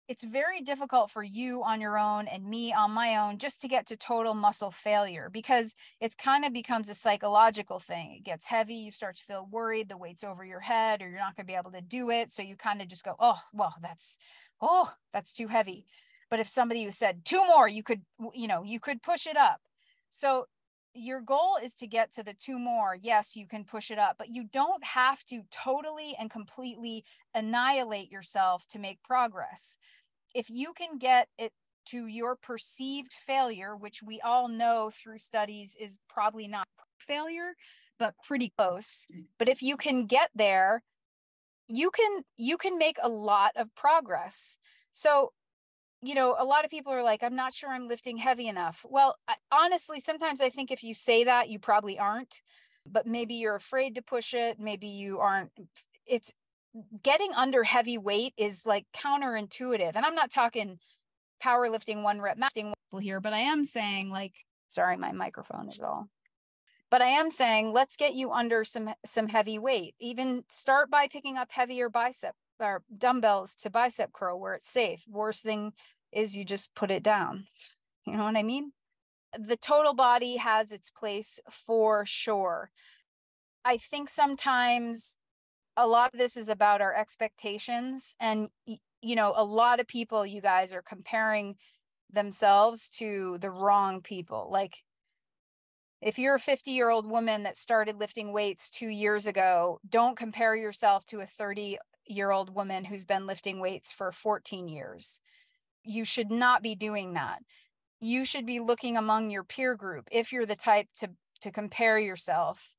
[0.07, 3.69] It's very difficult for you on your own and me on my own just to
[3.69, 8.17] get to total muscle failure because it's kind of becomes a psychological thing.
[8.19, 11.19] It gets heavy, you start to feel worried, the weight's over your head, or you're
[11.19, 12.31] not going to be able to do it.
[12.33, 14.19] So you kind of just go, oh, well, that's,
[14.61, 15.87] oh, that's too heavy
[16.31, 19.37] but if somebody who said two more you could you know you could push it
[19.37, 19.61] up
[20.11, 20.47] so
[20.95, 24.17] your goal is to get to the two more yes you can push it up
[24.19, 27.05] but you don't have to totally and completely
[27.35, 29.77] annihilate yourself to make progress.
[30.35, 31.53] If you can get it
[31.87, 36.67] to your perceived failure which we all know through studies is probably not
[36.99, 37.55] failure
[37.99, 39.25] but pretty close mm.
[39.39, 40.83] but if you can get there
[41.69, 44.59] you can you can make a lot of progress.
[44.93, 45.33] So
[46.05, 48.85] you know, a lot of people are like, I'm not sure I'm lifting heavy enough.
[48.89, 52.43] Well, I, honestly, sometimes I think if you say that, you probably aren't,
[52.87, 54.59] but maybe you're afraid to push it.
[54.59, 55.51] Maybe you aren't.
[56.07, 56.33] It's
[57.03, 59.93] getting under heavy weight is like counterintuitive.
[59.95, 60.79] And I'm not talking
[61.43, 64.35] powerlifting one rep maxing people here, but I am saying, like,
[64.69, 66.09] sorry, my microphone is all.
[66.91, 69.95] But I am saying, let's get you under some some heavy weight.
[70.01, 75.03] Even start by picking up heavier bicep or dumbbells to bicep curl where it's safe.
[75.09, 75.73] Worst thing
[76.15, 77.47] is you just put it down.
[78.07, 78.73] You know what I mean?
[79.39, 82.71] The total body has its place for sure.
[83.65, 85.17] I think sometimes
[85.77, 88.15] a lot of this is about our expectations.
[88.21, 91.57] And, you know, a lot of people, you guys are comparing
[92.13, 94.49] themselves to the wrong people.
[94.53, 94.79] Like,
[96.01, 100.17] if you're a 50 year old woman that started lifting weights two years ago, don't
[100.17, 105.21] compare yourself to a 30 year old woman who's been lifting weights for 14 years.
[105.85, 107.43] You should not be doing that.
[108.01, 111.11] You should be looking among your peer group if you're the type to
[111.43, 112.75] to compare yourself.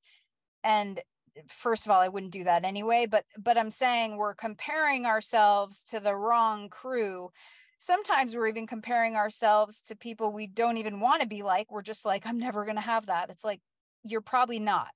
[0.64, 1.02] And
[1.48, 5.84] first of all, I wouldn't do that anyway, but but I'm saying we're comparing ourselves
[5.86, 7.32] to the wrong crew.
[7.80, 11.72] Sometimes we're even comparing ourselves to people we don't even want to be like.
[11.72, 13.30] We're just like, I'm never going to have that.
[13.30, 13.62] It's like
[14.04, 14.90] you're probably not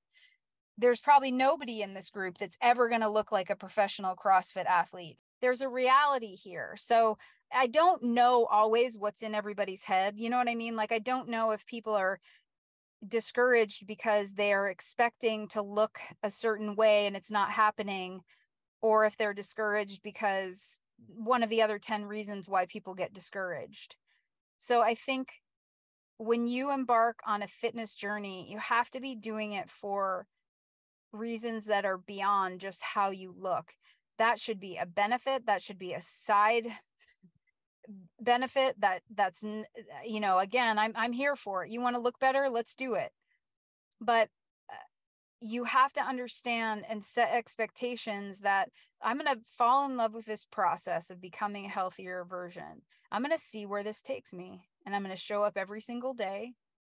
[0.80, 4.65] there's probably nobody in this group that's ever going to look like a professional CrossFit
[4.65, 5.17] athlete.
[5.41, 6.76] There's a reality here.
[6.78, 7.17] So
[7.52, 10.16] I don't know always what's in everybody's head.
[10.18, 10.76] You know what I mean?
[10.76, 12.20] Like, I don't know if people are
[13.08, 18.22] discouraged because they are expecting to look a certain way and it's not happening,
[18.82, 23.96] or if they're discouraged because one of the other 10 reasons why people get discouraged.
[24.58, 25.30] So I think
[26.18, 30.28] when you embark on a fitness journey, you have to be doing it for
[31.14, 33.72] reasons that are beyond just how you look.
[34.18, 36.68] That should be a benefit, that should be a side
[38.20, 39.44] benefit that that's
[40.06, 42.94] you know again i'm i'm here for it you want to look better let's do
[42.94, 43.12] it
[44.02, 44.30] but
[44.70, 44.76] uh,
[45.42, 48.70] you have to understand and set expectations that
[49.02, 52.84] I'm going to fall in love with this process of becoming a healthier version.
[53.12, 55.82] I'm going to see where this takes me and I'm going to show up every
[55.82, 56.54] single day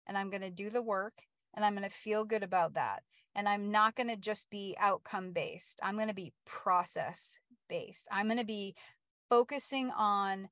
[0.08, 1.14] and I'm going to do the work
[1.54, 3.04] and I'm going to feel good about that.
[3.36, 5.80] And I'm not going to just be outcome based.
[5.82, 8.08] I'm going to be process based.
[8.12, 8.76] I'm going to be
[9.30, 10.50] focusing on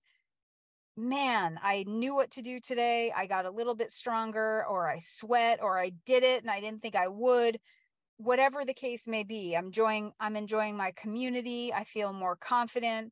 [0.98, 3.12] man, I knew what to do today.
[3.16, 6.60] I got a little bit stronger, or I sweat, or I did it and I
[6.60, 7.60] didn't think I would.
[8.18, 13.12] Whatever the case may be i'm enjoying i'm enjoying my community i feel more confident.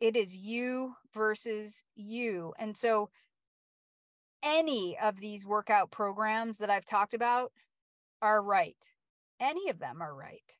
[0.00, 3.10] It is you versus you and so
[4.42, 7.52] any of these workout programs that i've talked about
[8.22, 8.76] are right.
[9.38, 10.56] Any of them are right.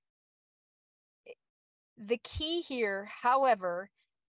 [1.27, 1.33] Eh,
[1.97, 3.89] the key here however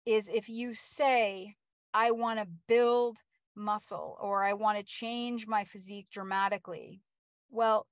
[0.05, 1.55] is if you say
[1.93, 3.19] i want to build
[3.56, 7.01] muscle or i want to change my physique dramatically
[7.49, 7.86] well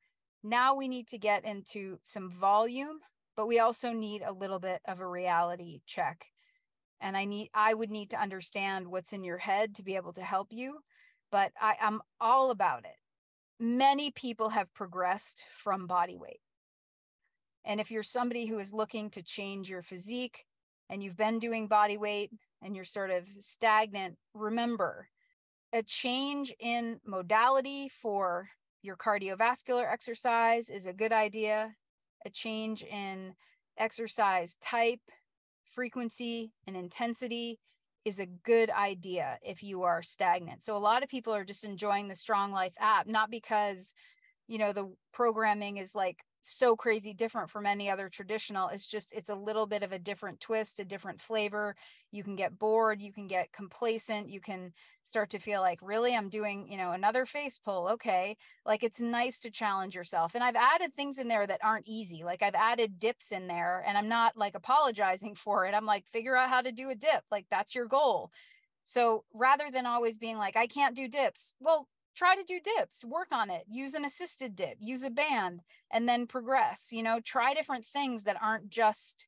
[0.44, 3.00] now we need to get into some volume,
[3.36, 6.26] but we also need a little bit of a reality check.
[7.00, 10.14] And I need, I would need to understand what's in your head to be able
[10.14, 10.80] to help you.
[11.32, 12.96] But I, I'm all about it.
[13.60, 16.42] Many people have progressed from body weight.
[17.64, 20.46] And if you're somebody who is looking to change your physique
[20.90, 25.08] and you've been doing body weight and you're sort of stagnant, remember
[25.74, 28.50] a change in modality for
[28.82, 31.76] your cardiovascular exercise is a good idea.
[32.26, 33.34] A change in
[33.78, 35.00] exercise type,
[35.64, 37.60] frequency, and intensity
[38.04, 40.64] is a good idea if you are stagnant.
[40.64, 43.94] So a lot of people are just enjoying the Strong Life app, not because,
[44.48, 46.20] you know, the programming is like
[46.50, 50.00] so crazy different from any other traditional it's just it's a little bit of a
[50.00, 51.76] different twist a different flavor.
[52.12, 54.74] You can get bored you can get complacent you can
[55.04, 56.16] start to feel like really?
[56.16, 58.38] I'm doing you know another face pull okay.
[58.66, 62.24] Like it's nice to challenge yourself and i've added things in there that aren't easy
[62.24, 66.06] like i've added dips in there and i'm not like apologizing for it i'm like
[66.12, 68.32] figure out how to do a dip like that's your goal.
[68.84, 73.04] So rather than always being like i can't do dips well try to do dips
[73.06, 77.20] work on it use an assisted dip use a band and then progress you know
[77.24, 79.28] try different things that aren't just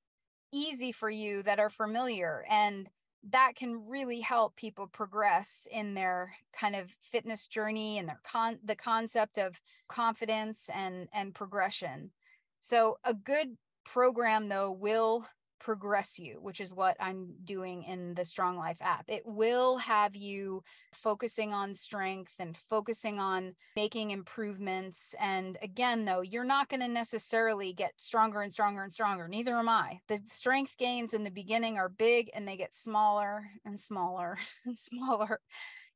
[0.51, 2.89] easy for you that are familiar and
[3.31, 8.59] that can really help people progress in their kind of fitness journey and their con
[8.63, 12.11] the concept of confidence and and progression.
[12.59, 15.25] So a good program though will
[15.63, 19.05] progress you, which is what I'm doing in the Strong Life app.
[19.07, 25.15] It will have you focusing on strength and focusing on making improvements.
[25.19, 29.29] And again, though, you're not going to necessarily get stronger and stronger and stronger.
[29.29, 30.01] Neither am I.
[30.09, 34.77] The strength gains in the beginning are big and they get smaller and smaller and
[34.77, 35.39] smaller.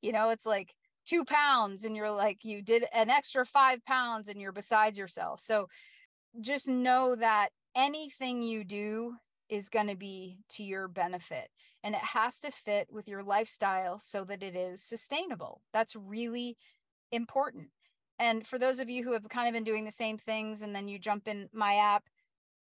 [0.02, 0.74] You know, it's like,
[1.06, 5.40] two pounds and you're like you did an extra five pounds and you're besides yourself
[5.40, 5.70] so
[6.42, 9.16] just know that anything you do
[9.50, 11.50] is going to be to your benefit
[11.84, 16.58] and it has to fit with your lifestyle so that it is sustainable that's really
[17.12, 17.68] important
[18.20, 20.76] and for those of you who have kind of been doing the same things and
[20.76, 22.04] then you jump in my app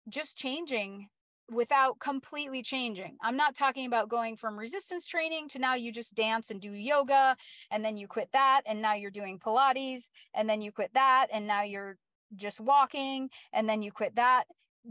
[0.09, 1.09] just changing
[1.51, 3.17] without completely changing.
[3.23, 6.73] I'm not talking about going from resistance training to now you just dance and do
[6.73, 7.37] yoga
[7.71, 11.27] and then you quit that and now you're doing Pilates and then you quit that
[11.33, 11.99] and now you're
[12.35, 14.45] just walking and then you quit that.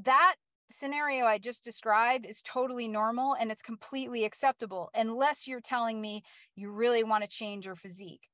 [0.04, 0.36] That
[0.70, 6.24] scenario I just described is totally normal and it's completely acceptable unless you're telling me
[6.56, 8.30] you really want to change your physique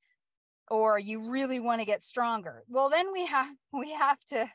[0.70, 2.64] or you really want to get stronger.
[2.68, 4.50] Well, then we have we have to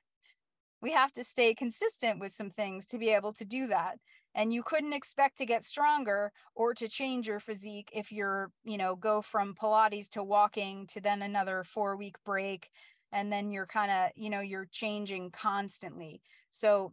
[0.81, 3.99] we have to stay consistent with some things to be able to do that.
[4.35, 8.77] And you couldn't expect to get stronger or to change your physique if you're, you
[8.77, 12.69] know, go from Pilates to walking to then another 4 week break
[13.13, 16.21] and then you're kind of, you know, you're changing constantly.
[16.51, 16.93] So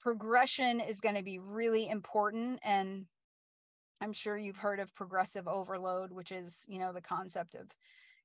[0.00, 3.06] progression is going to be really important and
[4.00, 7.68] i'm sure you've heard of progressive overload which is you know the concept of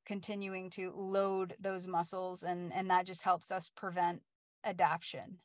[0.05, 4.21] continuing to load those muscles and and that just helps us prevent
[4.65, 5.39] adaptation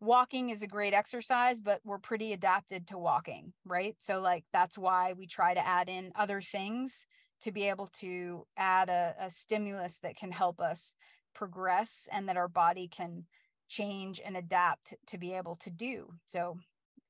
[0.00, 3.96] walking is a great exercise but we're pretty adapted to walking right?
[4.00, 7.06] So like that's why we try to add in other things
[7.42, 10.94] to be able to add a, a stimulus that can help us
[11.34, 13.26] progress and that our body can
[13.72, 16.08] change and adapt to be able to do.
[16.26, 16.58] So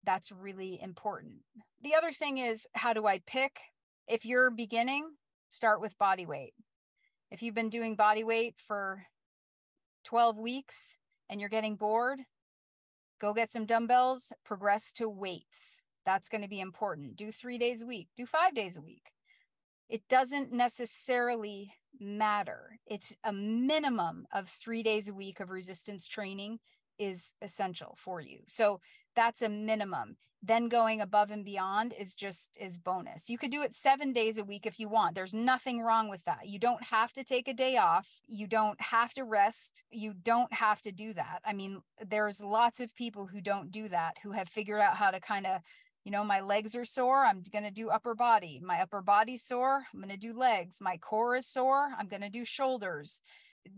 [0.04, 1.40] that's really important.
[1.82, 3.58] The other thing is how do I pick?
[4.06, 5.10] If you're beginning,
[5.50, 6.54] start with body weight.
[7.30, 9.04] If you've been doing body weight for
[10.04, 10.98] 12 weeks
[11.28, 12.20] and you're getting bored,
[13.20, 15.80] go get some dumbbells, progress to weights.
[16.04, 17.16] That's going to be important.
[17.16, 19.12] Do three days a week, do five days a week.
[19.88, 22.78] It doesn't necessarily matter.
[22.86, 26.59] It's a minimum of three days a week of resistance training
[26.99, 28.40] is essential for you.
[28.49, 28.80] So
[29.14, 30.16] that's a minimum.
[30.45, 33.30] Then going above and beyond is just is bonus.
[33.30, 35.14] You could do it 7 days a week if you want.
[35.14, 36.49] There's nothing wrong with that.
[36.49, 38.09] You don't have to take a day off.
[38.26, 39.84] You don't have to rest.
[39.93, 41.43] You don't have to do that.
[41.45, 45.12] I mean, there's lots of people who don't do that who have figured out how
[45.12, 45.61] to kind of
[46.05, 47.24] you know, my legs are sore.
[47.24, 48.61] I'm going to do upper body.
[48.64, 49.84] My upper body's sore.
[49.92, 50.78] I'm going to do legs.
[50.80, 51.90] My core is sore.
[51.98, 53.20] I'm going to do shoulders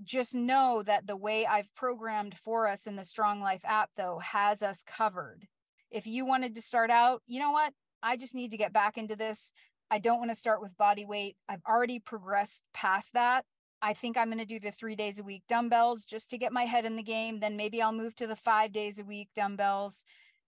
[0.02, 4.18] just know that the way I've programmed for us in the Strong Life app, though,
[4.18, 5.46] has us covered.
[5.90, 7.72] If you wanted to start out, you know what?
[8.02, 9.52] I just need to get back into this.
[9.90, 11.36] I don't want to start with body weight.
[11.48, 13.44] I've already progressed past that.
[13.82, 16.52] I think I'm going to do the three days a week dumbbells just to get
[16.52, 17.40] my head in the game.
[17.40, 20.04] Then maybe I'll move to the five days a week dumbbells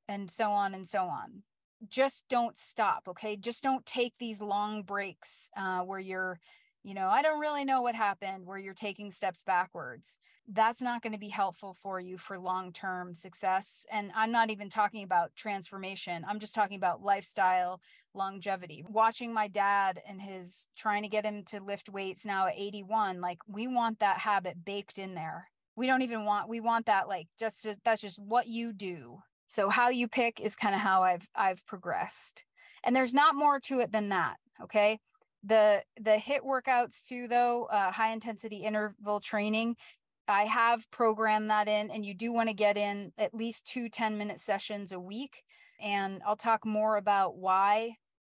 [0.09, 1.43] and so on and so on.
[1.91, 3.05] Just don't stop.
[3.09, 3.37] Okay.
[3.37, 6.39] Just don't take these long breaks uh, where you're
[6.87, 10.21] you know, I don't really know what happened where you're taking steps backwards.
[10.47, 13.85] That's not going to be helpful for you for long term success.
[13.91, 17.81] And I'm not even talking about transformation, I'm just talking about lifestyle
[18.15, 18.85] longevity.
[18.89, 23.21] Watching my dad and his trying to get him to lift weights now at 81,
[23.21, 25.49] like we want that habit baked in there.
[25.75, 29.19] We don't even want, we want that like just, just that's just what you do.
[29.47, 32.45] So how you pick is kind of how I've I've progressed.
[32.85, 34.37] And there's not more to it than that.
[34.63, 35.01] Okay
[35.47, 39.77] the the HIIT workouts too though uh, high intensity interval training
[40.29, 43.89] i have programmed that in and you do want to get in at least two
[43.89, 45.45] 10 minute sessions a week
[45.81, 47.93] and i'll talk more about why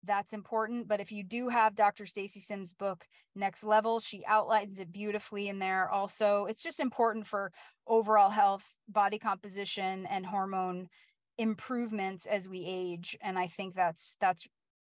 [0.03, 4.79] that's important but if you do have dr stacy sims book next level she outlines
[4.79, 7.51] it beautifully in there also it's just important for
[7.87, 10.87] overall health body composition and hormone
[11.37, 14.47] improvements as we age and i think that's that's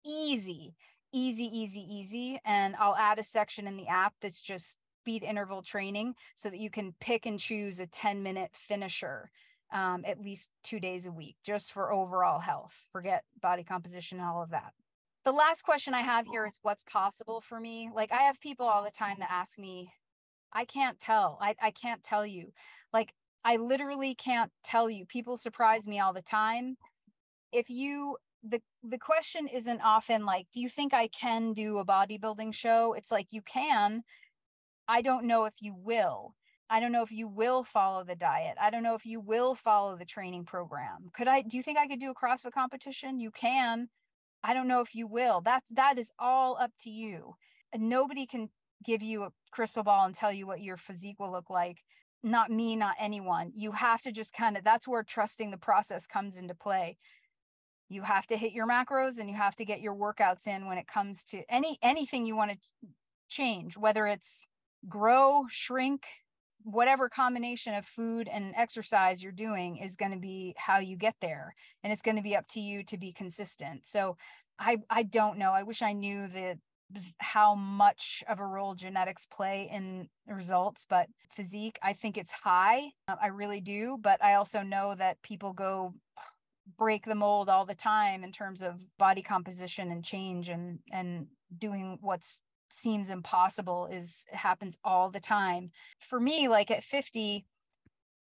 [0.06, 0.76] easy
[1.16, 2.40] easy, easy, easy.
[2.46, 6.60] And I'll add a section in the app that's just speed interval training so that
[6.60, 9.30] you can pick and choose a 10 minute finisher
[9.72, 12.88] um, at least two days a week just for overall health.
[12.92, 14.74] Forget body composition and all of that.
[15.26, 16.50] The last question I have here uh-huh.
[16.50, 17.90] is what's possible for me?
[17.94, 19.92] Like, I have people all the time that ask me,
[20.54, 21.40] I can't tell.
[21.42, 22.54] I, I can't tell you.
[22.94, 23.14] Like,
[23.44, 25.06] I literally can't tell you.
[25.06, 26.78] People surprise me all the time.
[27.52, 28.18] If you
[28.48, 32.94] the the question isn't often like do you think i can do a bodybuilding show
[32.94, 34.04] it's like you can
[34.88, 36.36] i don't know if you will
[36.70, 39.56] i don't know if you will follow the diet i don't know if you will
[39.56, 43.20] follow the training program could i do you think i could do a crossfit competition
[43.20, 43.90] you can
[44.46, 47.36] i don't know if you will that's that is all up to you.
[47.74, 48.50] And nobody can
[48.84, 51.80] give you a crystal ball and tell you what your physique will look like.
[52.24, 53.52] Not me not anyone.
[53.56, 56.98] You have to just kind of that's where trusting the process comes into play.
[57.90, 60.78] You have to hit your macros and you have to get your workouts in when
[60.78, 62.58] it comes to any anything you want to
[63.28, 64.48] change whether it's
[64.88, 66.06] grow shrink
[66.66, 71.16] whatever combination of food and exercise you're doing is going to be how you get
[71.22, 71.54] there
[71.84, 73.86] and it's going to be up to you to be consistent.
[73.86, 74.18] So
[74.60, 76.58] i i don't know i wish i knew that
[77.18, 82.84] how much of a role genetics play in results but physique i think it's high
[83.08, 85.94] uh, i really do but i also know that people go
[86.78, 91.28] break the mold all the time in terms of body composition and change and and
[91.58, 95.72] doing what's seems impossible is happens all the time.
[96.00, 97.46] For me like at 50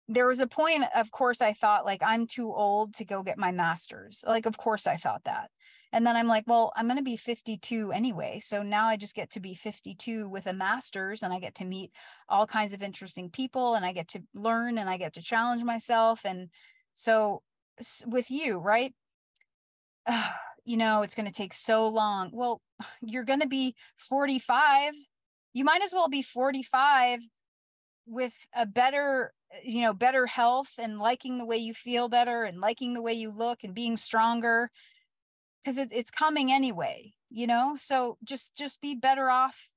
[0.08, 3.38] there was a point of course i thought like i'm too old to go get
[3.38, 4.24] my masters.
[4.28, 5.50] Like of course i thought that.
[5.92, 9.16] And then i'm like well i'm going to be 52 anyway so now i just
[9.16, 11.92] get to be 52 with a masters and i get to meet
[12.28, 15.64] all kinds of interesting people and i get to learn and i get to challenge
[15.64, 16.26] myself.
[16.26, 16.50] And
[16.94, 17.42] so
[18.06, 18.94] with you, right?
[20.66, 22.32] You know, it's going to take so long.
[22.34, 22.62] Well,
[23.02, 24.94] you're going to be 45.
[25.54, 27.20] You might as well be 45
[28.08, 32.44] with a better, eh, you know, better health and liking the way you feel better
[32.44, 34.70] and liking the way you look and being stronger
[35.64, 37.76] because it, it's coming anyway, you know?
[37.78, 39.70] So just just be better off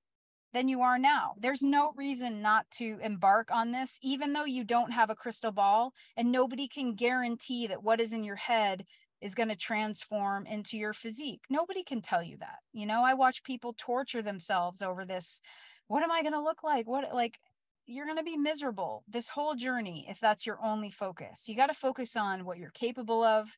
[0.52, 1.34] than you are now.
[1.38, 5.52] There's no reason not to embark on this, even though you don't have a crystal
[5.52, 8.84] ball and nobody can guarantee that what is in your head
[9.20, 11.42] is going to transform into your physique.
[11.50, 12.58] Nobody can tell you that.
[12.72, 15.40] You know, I watch people torture themselves over this.
[15.88, 16.86] What am I going to look like?
[16.86, 17.38] What, like,
[17.86, 21.48] you're going to be miserable this whole journey if that's your only focus.
[21.48, 23.48] You got to focus on what you're capable of,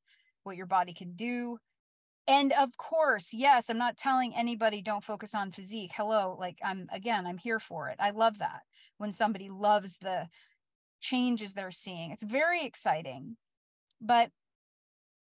[0.45, 1.59] what your body can do,
[2.31, 6.87] and of course yes i'm not telling anybody don't focus on physique hello like i'm
[6.93, 8.61] again i'm here for it i love that
[8.99, 10.27] when somebody loves the
[11.01, 13.37] changes they're seeing it's very exciting
[14.01, 14.31] but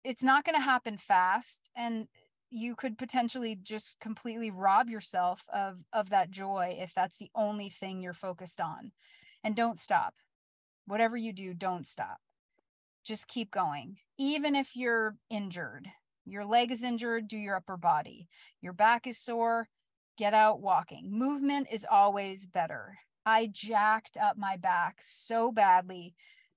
[0.04, 2.08] it's not going to happen fast and
[2.50, 7.68] you could potentially just completely rob yourself of of that joy if that's the only
[7.68, 8.92] thing you're focused on.
[9.42, 10.14] And don't stop.
[10.86, 12.18] Whatever you do don't stop.
[13.04, 13.96] Just keep going.
[14.16, 15.88] Even if you're injured
[16.26, 18.28] your leg is injured do your upper body.
[18.60, 19.68] Your back is sore
[20.16, 21.10] get out walking.
[21.10, 22.98] Movement is always better.
[23.26, 26.14] I jacked up my back so badly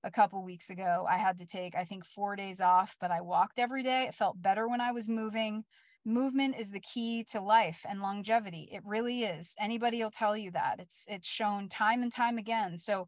[0.08, 1.06] a couple weeks ago.
[1.08, 4.04] I had to take, I think, four days off, but I walked every day.
[4.04, 5.64] It felt better when I was moving.
[6.04, 8.70] Movement is the key to life and longevity.
[8.72, 9.54] It really is.
[9.60, 10.76] Anybody will tell you that.
[10.80, 12.78] It's it's shown time and time again.
[12.78, 13.06] So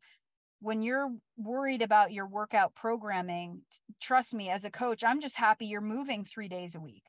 [0.61, 3.63] when you're worried about your workout programming,
[3.99, 7.05] trust me, as a coach, I'm just happy you're moving three days a week.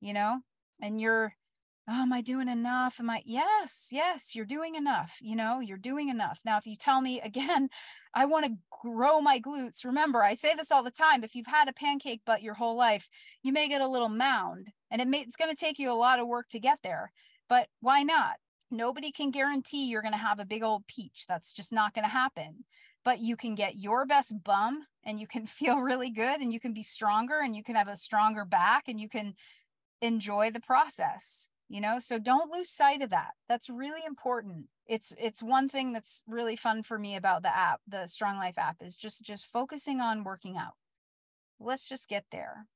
[0.00, 0.40] You know,
[0.80, 1.34] and you're
[1.88, 2.98] oh, am I doing enough?
[2.98, 5.18] Am I, yes, yes, you're doing enough.
[5.20, 6.40] You know, you're doing enough.
[6.44, 7.68] Now, if you tell me again,
[8.16, 11.22] I want to grow my glutes, remember, I say this all the time.
[11.22, 13.10] If you've had a pancake butt your whole life,
[13.42, 15.92] you may get a little mound and it may, it's going to take you a
[15.92, 17.12] lot of work to get there,
[17.46, 18.36] but why not?
[18.70, 21.26] Nobody can guarantee you're going to have a big old peach.
[21.28, 22.64] That's just not going to happen.
[23.04, 26.58] But you can get your best bum and you can feel really good and you
[26.58, 29.34] can be stronger and you can have a stronger back and you can
[30.00, 33.32] enjoy the process you know so don't lose sight of that.
[33.48, 34.66] That's really important.
[34.86, 38.58] It's it's one thing that's really fun for me about the app the strong life
[38.58, 40.74] app is just just focusing on working out.
[41.58, 42.66] Let's just get there.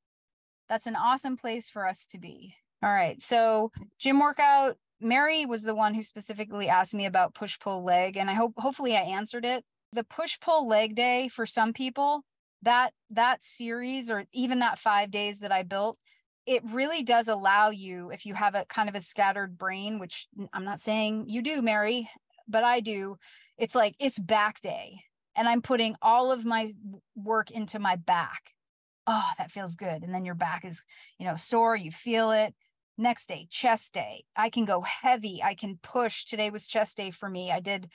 [0.68, 2.54] That's an awesome place for us to be.
[2.82, 7.58] All right so gym workout mary was the one who specifically asked me about push
[7.58, 9.64] pull leg and i hope hopefully i answered it.
[9.92, 12.22] The push pull leg day for some people
[12.62, 15.98] that that series or even that 5 days that i built
[16.46, 20.26] it really does allow you if you have a kind of a scattered brain which
[20.52, 22.08] i'm not saying you do mary
[22.48, 23.16] but i do
[23.58, 25.00] it's like it's back day
[25.36, 26.70] and i'm putting all of my
[27.14, 28.52] work into my back.
[29.06, 30.82] Oh that feels good and then your back is
[31.18, 32.54] you know sore you feel it.
[32.98, 36.24] Next day chest day i can go heavy i can push.
[36.24, 37.88] Today was chest day for me i did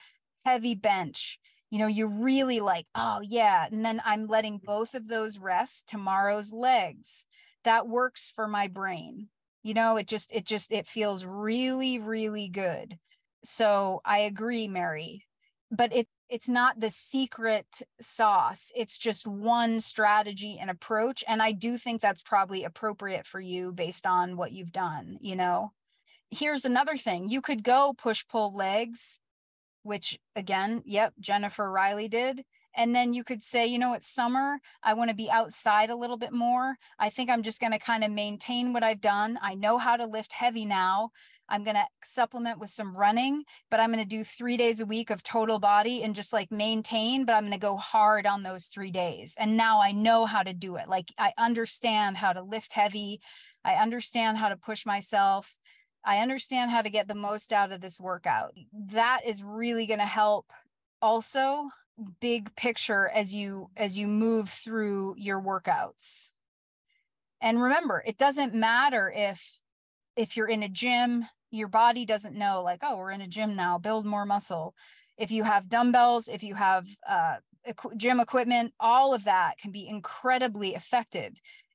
[0.46, 1.40] heavy bench.
[1.70, 5.88] You know you're really like oh yeah and then i'm letting both of those rest
[5.88, 7.26] tomorrow's legs
[7.66, 9.28] that works for my brain.
[9.64, 12.98] You know it just it just it feels really really good.
[13.44, 15.26] So i agree mary
[15.72, 17.68] but it it's not the secret
[18.02, 18.72] sauce.
[18.76, 23.72] It's just one strategy and approach and i do think that's probably appropriate for you
[23.74, 25.72] based on what you've done you know?
[26.32, 27.30] Here's another thing.
[27.30, 29.20] You could go push pull legs
[29.84, 32.44] which again yep jennifer riley did
[32.76, 35.96] and then you could say you know it's summer i want to be outside a
[35.96, 36.76] little bit more.
[37.00, 39.40] I think i'm just going to kind of maintain what i've done.
[39.42, 41.12] I know how to lift heavy now.
[41.48, 44.86] I'm going to supplement with some running but i'm going to do three days a
[44.86, 48.44] week of total body and just like maintain but i'm going to go hard on
[48.44, 49.36] those three days.
[49.38, 50.90] And now i know how to do it.
[50.90, 53.22] Like i understand how to lift heavy.
[53.64, 55.58] I understand how to push myself.
[56.06, 58.54] I understand how to get the most out of this workout.
[58.92, 60.52] That is really going to help
[61.02, 61.70] also
[62.20, 66.32] big picture as you as you move through your workouts.
[67.42, 69.60] And remember it doesn't matter if
[70.16, 73.56] if you're in a gym your body doesn't know like oh we're in a gym
[73.56, 74.76] now build more muscle.
[75.18, 77.36] If you have dumbbells if you have uh,
[77.96, 81.34] gym equipment all of that can be incredibly effective.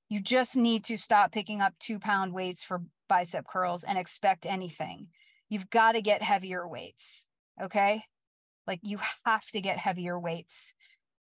[0.08, 4.44] You just need to stop picking up two pound weights for bicep curls and expect
[4.44, 5.08] anything.
[5.48, 7.24] You've got to get heavier weights
[7.62, 8.04] okay
[8.66, 10.74] like you have to get heavier weights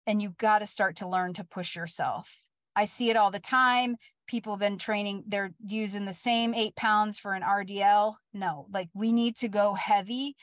[0.07, 2.37] and you got to start to learn to push yourself.
[2.75, 3.97] I see it all the time.
[4.27, 8.15] People have been training, they're using the same eight pounds for an RDL.
[8.33, 10.35] No, like we need to go heavy.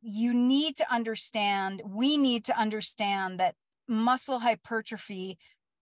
[0.00, 3.54] You need to understand, we need to understand that
[3.86, 5.38] muscle hypertrophy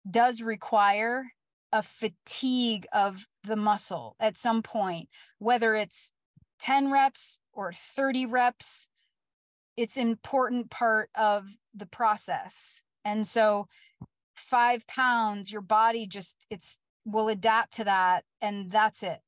[0.10, 1.26] does require
[1.72, 5.10] a fatigue of the muscle at some point,
[5.40, 6.12] whether it's
[6.60, 8.88] 10 reps or 30 reps
[9.78, 12.82] it's an important part of the process.
[13.04, 13.68] And so
[14.36, 19.20] five pounds your body just it's will adapt to that and that's it.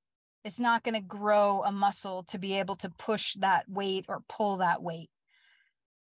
[0.44, 4.24] It's not going to grow a muscle to be able to push that weight or
[4.30, 5.10] pull that weight.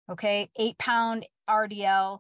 [0.10, 0.50] Okay?
[0.58, 2.20] Eight pound rdl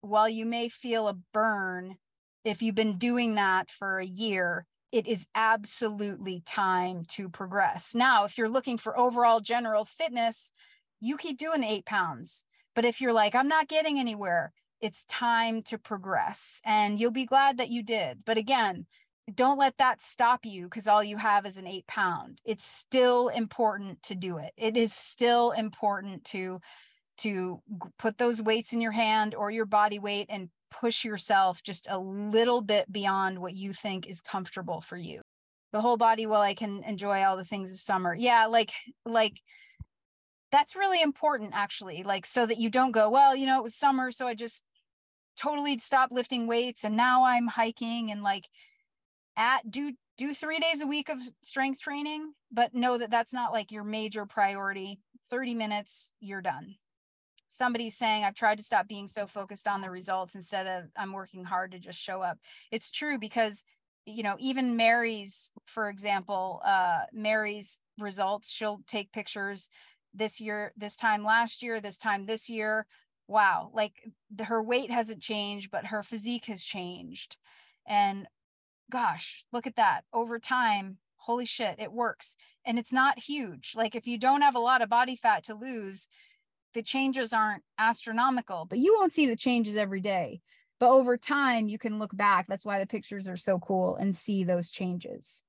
[0.00, 1.96] while you may feel a burn
[2.44, 7.94] if you've been doing that for a year it is absolutely time to progress.
[7.94, 10.52] Now if you're looking for overall general fitness
[11.02, 12.44] you keep doing the eight pounds.
[12.74, 17.26] But if you're like, I'm not getting anywhere, it's time to progress and you'll be
[17.26, 18.24] glad that you did.
[18.24, 18.86] But again,
[19.34, 22.40] don't let that stop you because all you have is an eight pound.
[22.44, 24.52] It's still important to do it.
[24.56, 26.60] It is still important to
[27.18, 27.60] to
[27.98, 31.98] put those weights in your hand or your body weight and push yourself just a
[31.98, 35.20] little bit beyond what you think is comfortable for you.
[35.72, 38.72] the whole body well i can enjoy all the things of summer yeah like
[39.06, 39.40] like
[40.52, 43.74] that's really important actually like so that you don't go well you know it was
[43.74, 44.62] summer so i just
[45.36, 48.48] totally stopped lifting weights and now i'm hiking and like
[49.36, 53.52] at do do 3 days a week of strength training but know that that's not
[53.52, 55.00] like your major priority.
[55.30, 56.74] 30 minutes you're done.
[57.48, 61.12] Somebody's saying i've tried to stop being so focused on the results instead of i'm
[61.12, 62.38] working hard to just show up.
[62.70, 63.64] It's true because
[64.04, 69.68] you know even mary's for example uh mary's results she'll take pictures
[70.14, 72.86] this year this time last year this time this year.
[73.28, 73.94] Wow like
[74.34, 77.36] the, her weight hasn't changed but her physique has changed.
[77.86, 78.26] And
[78.90, 80.02] gosh look at that.
[80.12, 82.36] Over time holy shit it works.
[82.64, 83.72] And it's not huge.
[83.76, 86.08] Like if you don't have a lot of body fat to lose
[86.74, 90.40] the changes aren't astronomical but you won't see the changes every day.
[90.78, 92.46] But over time you can look back.
[92.48, 95.42] That's why the pictures are so cool and see those changes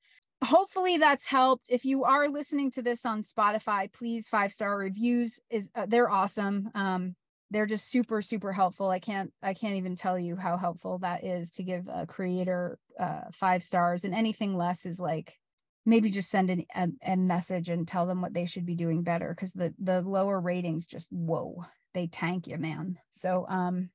[0.43, 5.39] hopefully that's helped if you are listening to this on spotify please five star reviews
[5.49, 7.15] is uh, they're awesome um,
[7.51, 11.23] they're just super super helpful i can't i can't even tell you how helpful that
[11.23, 15.37] is to give a creator uh, five stars and anything less is like
[15.85, 19.03] maybe just send an, a, a message and tell them what they should be doing
[19.03, 23.89] better because the the lower ratings just whoa they tank you man so um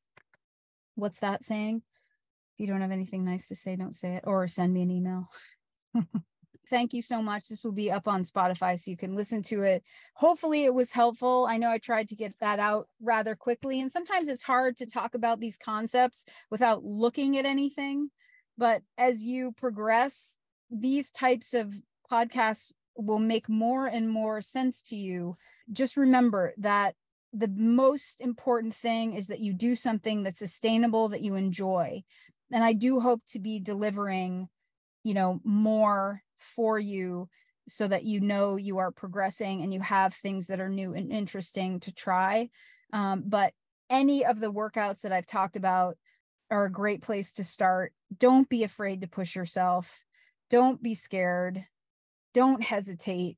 [0.99, 1.83] what's that saying?
[2.55, 4.91] If you don't have anything nice to say, don't say it or send me an
[4.91, 5.31] email.
[6.69, 7.49] Thank you so much.
[7.49, 9.83] This will be up on Spotify so you can listen to it.
[10.15, 11.47] Hopefully, it was helpful.
[11.49, 14.87] I know I tried to get that out rather quickly, and sometimes it's hard to
[14.87, 18.11] talk about these concepts without looking at anything.
[18.57, 20.37] But as you progress,
[20.71, 21.75] these types of
[22.11, 25.37] podcasts will make more and more sense to you.
[25.73, 26.95] Just remember that
[27.33, 32.03] the most important thing is that you do something that's sustainable that you enjoy
[32.51, 34.49] and i do hope to be delivering
[35.05, 37.29] you know more for you
[37.69, 41.13] so that you know you are progressing and you have things that are new and
[41.13, 42.49] interesting to try.
[42.93, 43.53] Um, but
[43.91, 45.97] any of the workouts that i've talked about
[46.51, 47.93] are a great place to start.
[48.17, 50.03] Don't be afraid to push yourself.
[50.49, 51.67] Don't be scared.
[52.33, 53.37] Don't hesitate.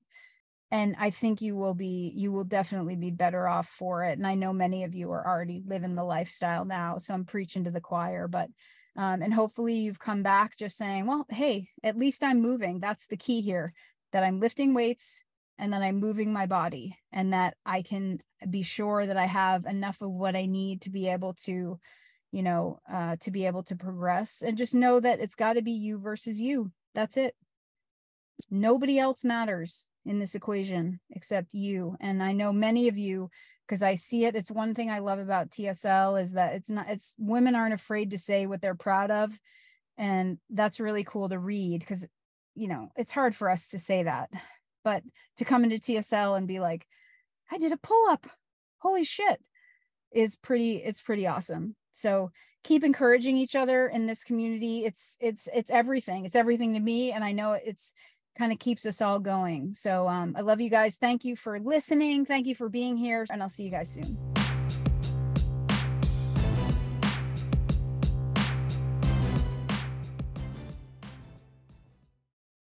[0.70, 4.18] And i think you will be you will definitely be better off for it.
[4.18, 7.64] And i know many of you are already living the lifestyle now so i'm preaching
[7.64, 8.48] to the choir but
[8.96, 12.80] um, and hopefully you've come back just saying well hey at least i'm moving.
[12.80, 13.72] That's the key here
[14.12, 15.24] that i'm lifting weights
[15.58, 19.66] and that i'm moving my body and that i can be sure that i have
[19.66, 21.78] enough of what i need to be able to
[22.32, 25.62] you know uh, to be able to progress and just know that it's got to
[25.62, 26.70] be you versus you.
[26.94, 27.34] That's it.
[28.50, 31.96] Nobody else matters in this equation except you.
[32.00, 33.30] And i know many of you
[33.66, 34.34] because i see it.
[34.34, 38.10] It's one thing i love about tsl is that it's not it's women aren't afraid
[38.10, 39.38] to say what they're proud of.
[39.98, 42.06] And that's really cool to read because
[42.54, 44.30] you know it's hard for us to say that.
[44.82, 45.02] But
[45.36, 46.86] to come into tsl and be like
[47.50, 48.26] i did a pull-up.
[48.78, 49.40] Holy shit
[50.12, 51.76] is pretty it's pretty awesome.
[51.92, 52.30] So
[52.62, 54.84] keep encouraging each other in this community.
[54.84, 56.24] It's it's it's everything.
[56.24, 57.92] It's everything to me and i know it's
[58.38, 59.74] kind of keeps us all going.
[59.74, 60.96] So um, I love you guys.
[60.96, 62.24] Thank you for listening.
[62.24, 63.26] Thank you for being here.
[63.30, 64.29] And I'll see you guys soon.